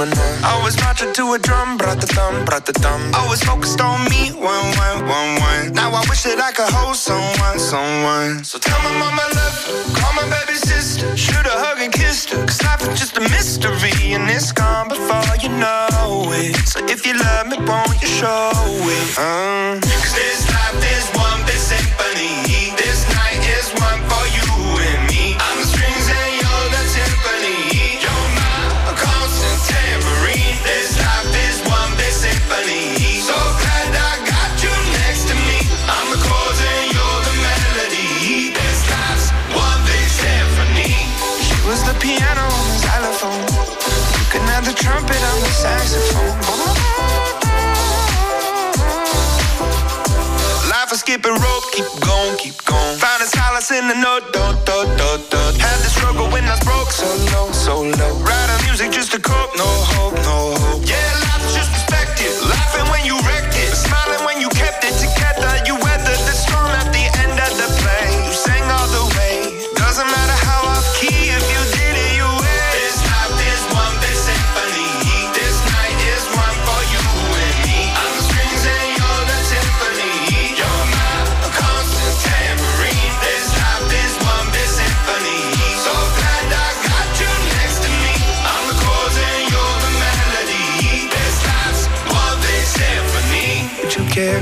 [0.00, 3.10] I was marching to a drum, brought the thumb, brought the thumb.
[3.14, 5.72] Always focused on me, one, one, one, one.
[5.72, 8.44] Now I wish that I could hold someone, someone.
[8.44, 9.58] So tell my mama I love
[9.98, 11.16] call my baby sister.
[11.16, 12.46] Shoot a hug and kissed her.
[12.46, 16.54] Cause life is just a mystery, and it's gone before you know it.
[16.68, 19.18] So if you love me, won't you show it?
[19.18, 19.82] Uh.
[19.82, 22.47] Cause this life is one big symphony.
[45.58, 45.90] Life
[50.92, 52.98] is skipping rope, keep going, keep going.
[52.98, 55.38] Finding solace in the note, do, do, do, do.
[55.58, 58.14] Had the struggle when I was broke, so low, so low.
[58.22, 60.86] Writing music just to cope, no hope, no hope.
[60.86, 61.37] Yeah,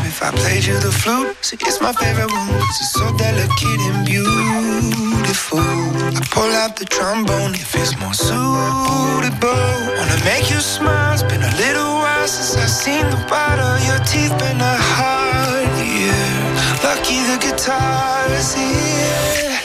[0.04, 1.36] If I played you the flute?
[1.40, 2.48] See, it's my favorite one.
[2.68, 5.60] it's so delicate and beautiful.
[5.60, 9.64] I pull out the trombone if it's more suitable.
[9.96, 11.14] Wanna make you smile.
[11.14, 14.36] It's been a little while since I've seen the white of your teeth.
[14.38, 16.26] Been a hard year.
[16.84, 19.55] Lucky the guitar is here.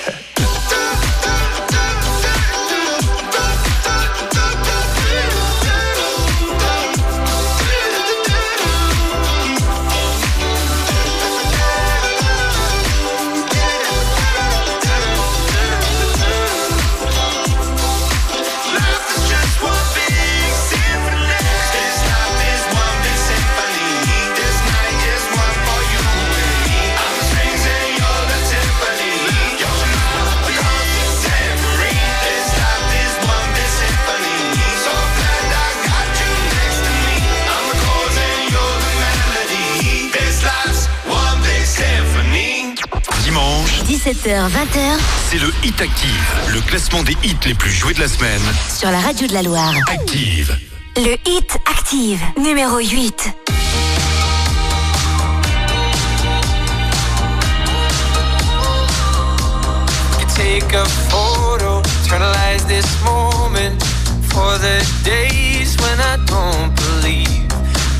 [44.04, 44.98] 17h, 20h.
[45.30, 48.42] C'est le Hit Active, le classement des hits les plus joués de la semaine.
[48.76, 49.76] Sur la radio de la Loire.
[49.92, 50.58] Active.
[50.96, 53.30] Le Hit Active, numéro 8.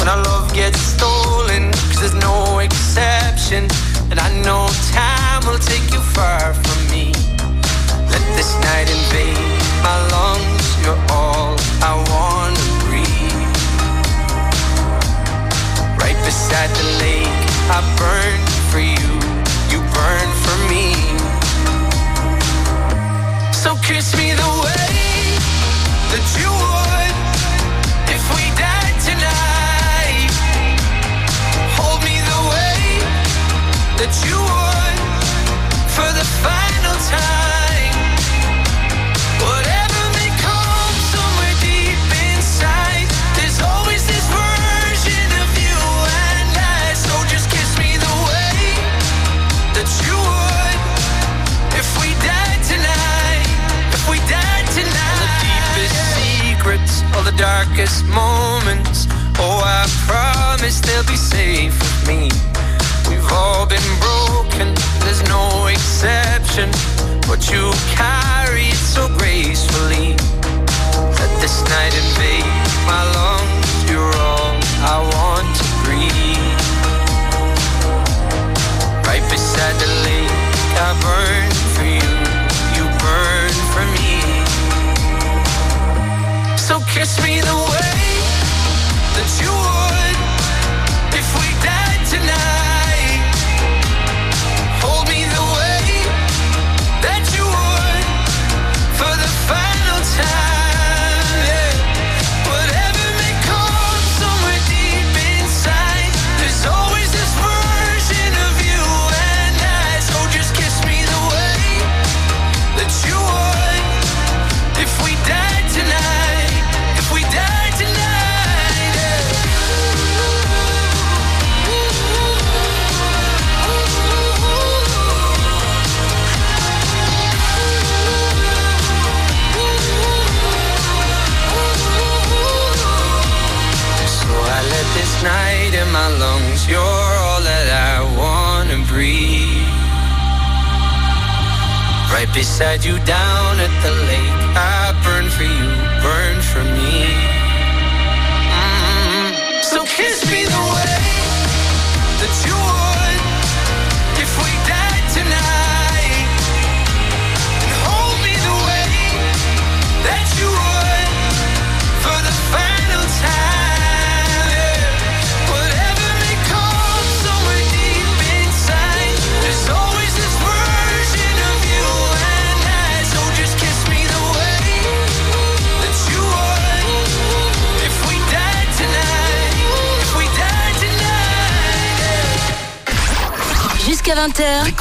[0.02, 3.68] When I love gets stolen, cause there's no exception.
[4.12, 7.14] And I know time will take you far from me.
[8.12, 13.56] Let this night invade my lungs, you're all I wanna breathe.
[15.98, 18.40] Right beside the lake, I burn
[18.70, 19.12] for you,
[19.72, 20.92] you burn for me.
[23.54, 24.92] So kiss me the way
[26.12, 26.71] that you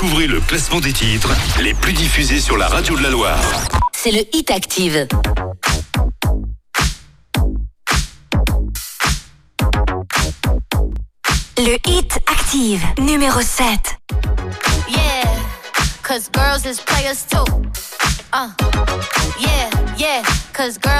[0.02, 1.28] Découvrez le classement des titres
[1.60, 3.38] les plus diffusés sur la radio de la Loire.
[3.94, 5.06] c'est le Hit Active.
[11.58, 13.98] Le Hit Active, numéro 7.
[14.88, 14.98] Yeah,
[16.02, 17.44] cause girls is players too.
[18.32, 18.48] Uh,
[19.38, 19.68] yeah,
[19.98, 20.22] yeah,
[20.54, 20.99] cause girls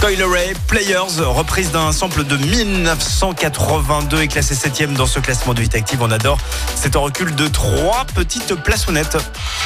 [0.00, 5.62] Coil Ray, Players, reprise d'un sample de 1982 et classé 7ème dans ce classement de
[5.62, 5.98] Hit Active.
[6.00, 6.38] On adore.
[6.74, 9.18] C'est un recul de trois petites plaçonnettes.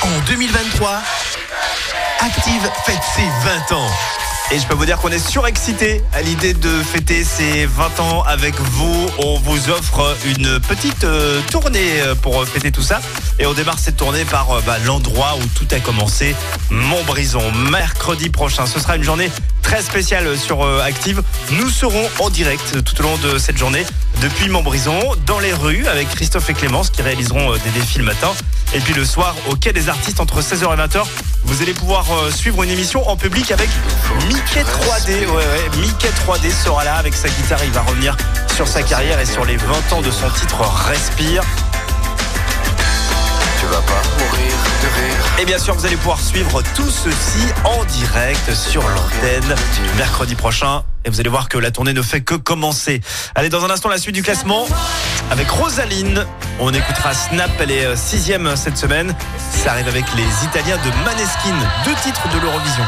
[0.03, 1.03] En 2023,
[2.21, 3.29] Active fête ses
[3.71, 3.91] 20 ans.
[4.53, 8.23] Et je peux vous dire qu'on est surexcité à l'idée de fêter ces 20 ans
[8.25, 9.07] avec vous.
[9.25, 13.01] On vous offre une petite euh, tournée euh, pour fêter tout ça.
[13.39, 16.37] Et on démarre cette tournée par euh, bah, l'endroit où tout a commencé,
[16.69, 17.51] Montbrison.
[17.71, 19.31] Mercredi prochain, ce sera une journée
[19.63, 21.23] très spéciale sur Active.
[21.53, 23.87] Nous serons en direct tout au long de cette journée
[24.21, 28.33] depuis Montbrison, dans les rues, avec Christophe et Clémence qui réaliseront des défis le matin.
[28.75, 31.05] Et puis le soir, au Quai des Artistes, entre 16h et 20h,
[31.45, 33.69] vous allez pouvoir suivre une émission en public avec
[34.45, 35.27] Mickey 3D.
[35.27, 37.61] Ouais, ouais, Mickey 3D sera là avec sa guitare.
[37.65, 38.17] Il va revenir
[38.55, 41.43] sur sa carrière et sur les 20 ans de son titre Respire.
[43.61, 44.53] Tu vas pas mourir
[44.83, 45.25] de rire.
[45.41, 49.55] Et bien sûr, vous allez pouvoir suivre tout ceci en direct sur l'antenne
[49.97, 50.83] mercredi prochain.
[51.05, 53.01] Et vous allez voir que la tournée ne fait que commencer.
[53.35, 54.67] Allez, dans un instant, la suite du classement
[55.31, 56.27] avec Rosaline.
[56.61, 59.15] On écoutera Snap, elle est euh, sixième cette semaine.
[59.51, 62.85] Ça arrive avec les Italiens de Maneskin, deux titres de l'Eurovision.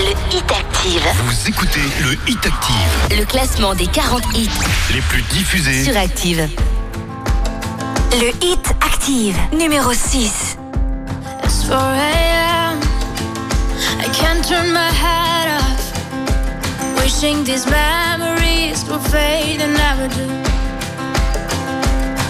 [0.00, 4.48] Le Hit Active, Vous écoutez le Hit Active, le classement des 40 hits
[4.94, 5.84] les plus diffusés.
[5.84, 6.48] sur Active.
[8.12, 10.56] Le Hit Active, numéro 6.
[11.44, 12.80] It's 4 a.m.
[14.00, 17.02] I can't turn my head off.
[17.02, 20.26] Wishing these memories will fade and never do.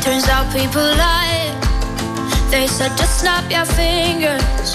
[0.03, 1.55] Turns out people lie.
[2.51, 4.75] They said just snap your fingers.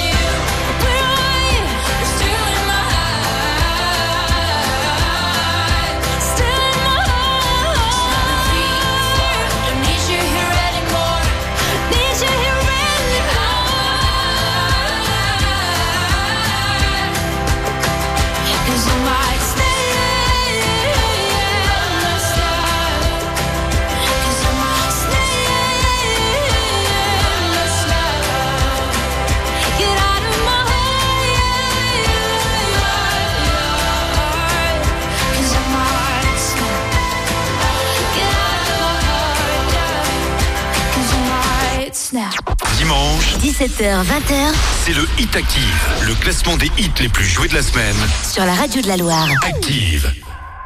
[43.61, 44.55] 17h, 20h.
[44.83, 47.95] C'est le Hit Active, le classement des hits les plus joués de la semaine.
[48.27, 49.27] Sur la radio de la Loire.
[49.45, 50.11] Active.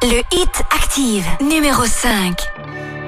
[0.00, 2.40] Le Hit Active, numéro 5.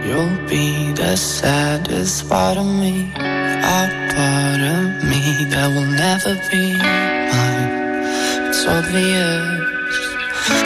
[0.04, 6.76] You'll be the saddest part of me, a part of me that will never be
[6.76, 8.10] mine.
[8.50, 9.42] It's obvious,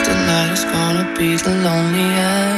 [0.03, 2.52] tonight is gonna be the loneliest.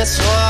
[0.00, 0.49] that's why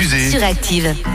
[0.00, 1.09] diffusée sur Active.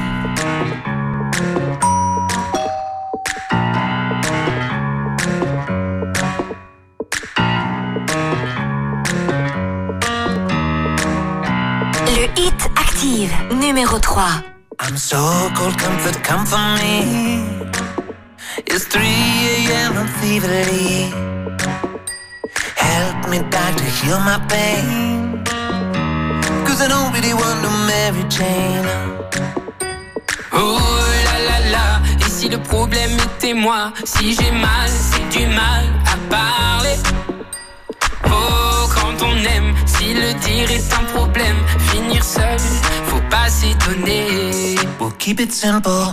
[45.56, 46.06] simple.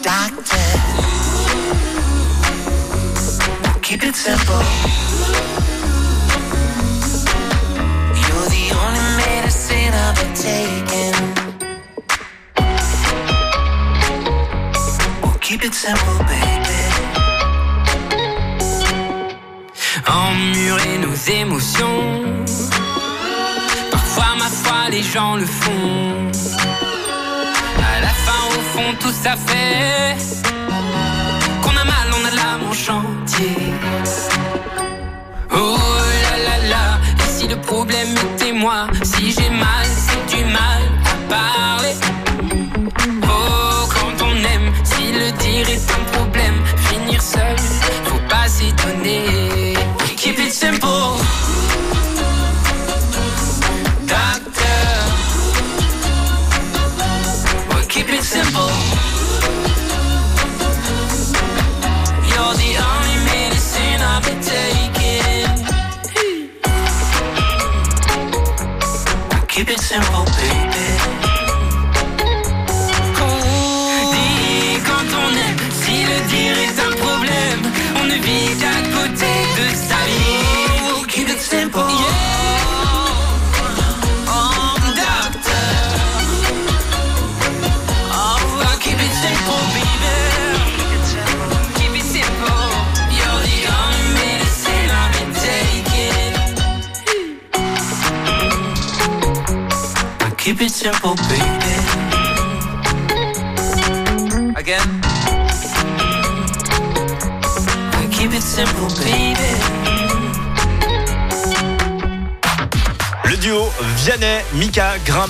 [0.00, 0.68] Doctor,
[3.82, 4.62] keep it simple.
[8.22, 11.16] You're the only medicine I've been taking.
[15.22, 16.80] Well, keep it simple, baby.
[20.06, 22.70] Emmurer nos émotions.
[23.90, 26.05] Parfois, ma foi, les gens le font
[29.34, 30.35] fé.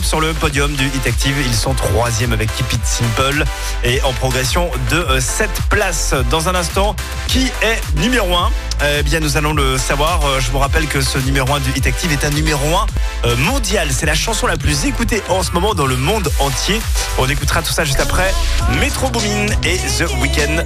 [0.02, 1.36] Sur le podium du Hit Active.
[1.46, 3.44] Ils sont troisième avec Keep It Simple
[3.84, 6.14] et en progression de 7 places.
[6.30, 6.94] Dans un instant,
[7.28, 8.50] qui est numéro 1
[8.98, 10.20] Eh bien, nous allons le savoir.
[10.24, 12.86] Euh, Je vous rappelle que ce numéro 1 du Hit Active est un numéro 1
[13.26, 13.88] euh, mondial.
[13.90, 16.80] C'est la chanson la plus écoutée en ce moment dans le monde entier.
[17.18, 18.32] On écoutera tout ça juste après.
[18.80, 20.64] Metro Boomin et The Weeknd.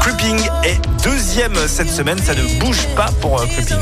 [0.00, 2.18] Creeping est deuxième cette semaine.
[2.18, 3.78] Ça ne bouge pas pour euh, Creeping.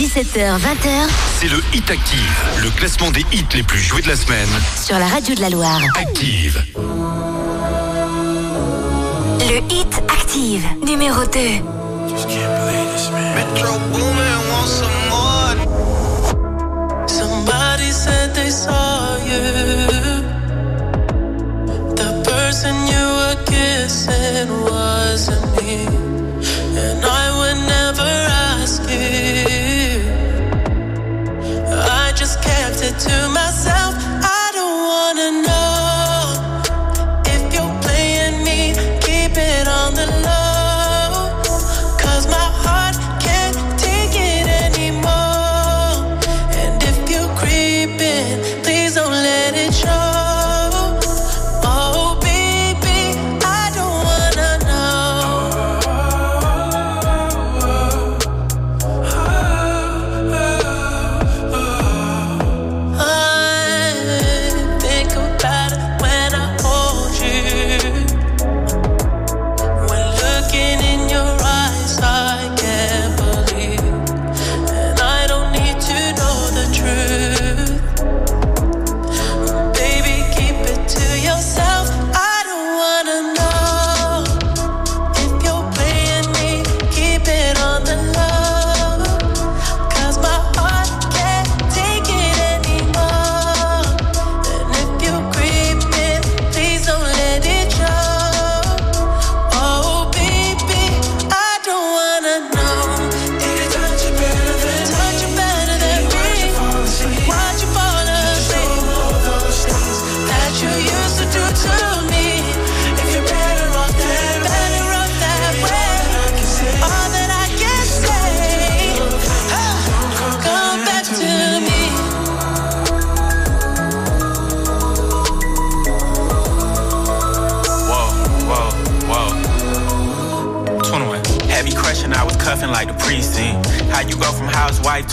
[0.00, 4.48] 17h-20h, c'est le Hit Active, le classement des hits les plus joués de la semaine.
[4.82, 5.78] Sur la radio de la Loire.
[5.94, 6.64] Active.
[9.40, 11.28] Le Hit Active, numéro 2.
[12.08, 13.34] Just can't believe this, man.
[13.34, 15.54] Metro Boomin wants some more.
[17.06, 19.52] Somebody said they saw you.
[21.94, 25.84] The person you were kissing wasn't me.
[26.74, 28.10] And I would never
[28.62, 29.59] ask you.
[32.50, 33.79] Kept it to myself.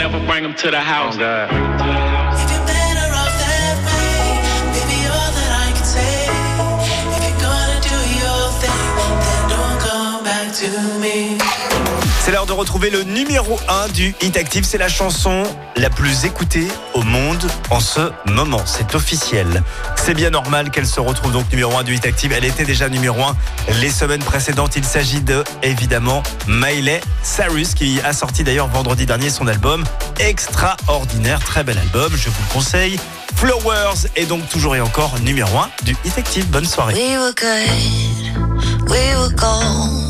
[0.00, 1.18] Never bring them to the house.
[1.18, 2.09] Oh, if you're
[12.30, 14.62] C'est l'heure de retrouver le numéro 1 du Hit Active.
[14.62, 15.42] C'est la chanson
[15.74, 18.62] la plus écoutée au monde en ce moment.
[18.66, 19.64] C'est officiel.
[19.96, 22.30] C'est bien normal qu'elle se retrouve donc numéro 1 du Hit Active.
[22.30, 23.36] Elle était déjà numéro 1
[23.80, 24.76] les semaines précédentes.
[24.76, 29.82] Il s'agit de, évidemment, Miley Cyrus, qui a sorti d'ailleurs vendredi dernier son album
[30.20, 31.40] Extraordinaire.
[31.40, 33.00] Très bel album, je vous le conseille.
[33.34, 36.46] Flowers est donc toujours et encore numéro 1 du Hit Active.
[36.46, 36.94] Bonne soirée.
[36.94, 40.09] We were good, we were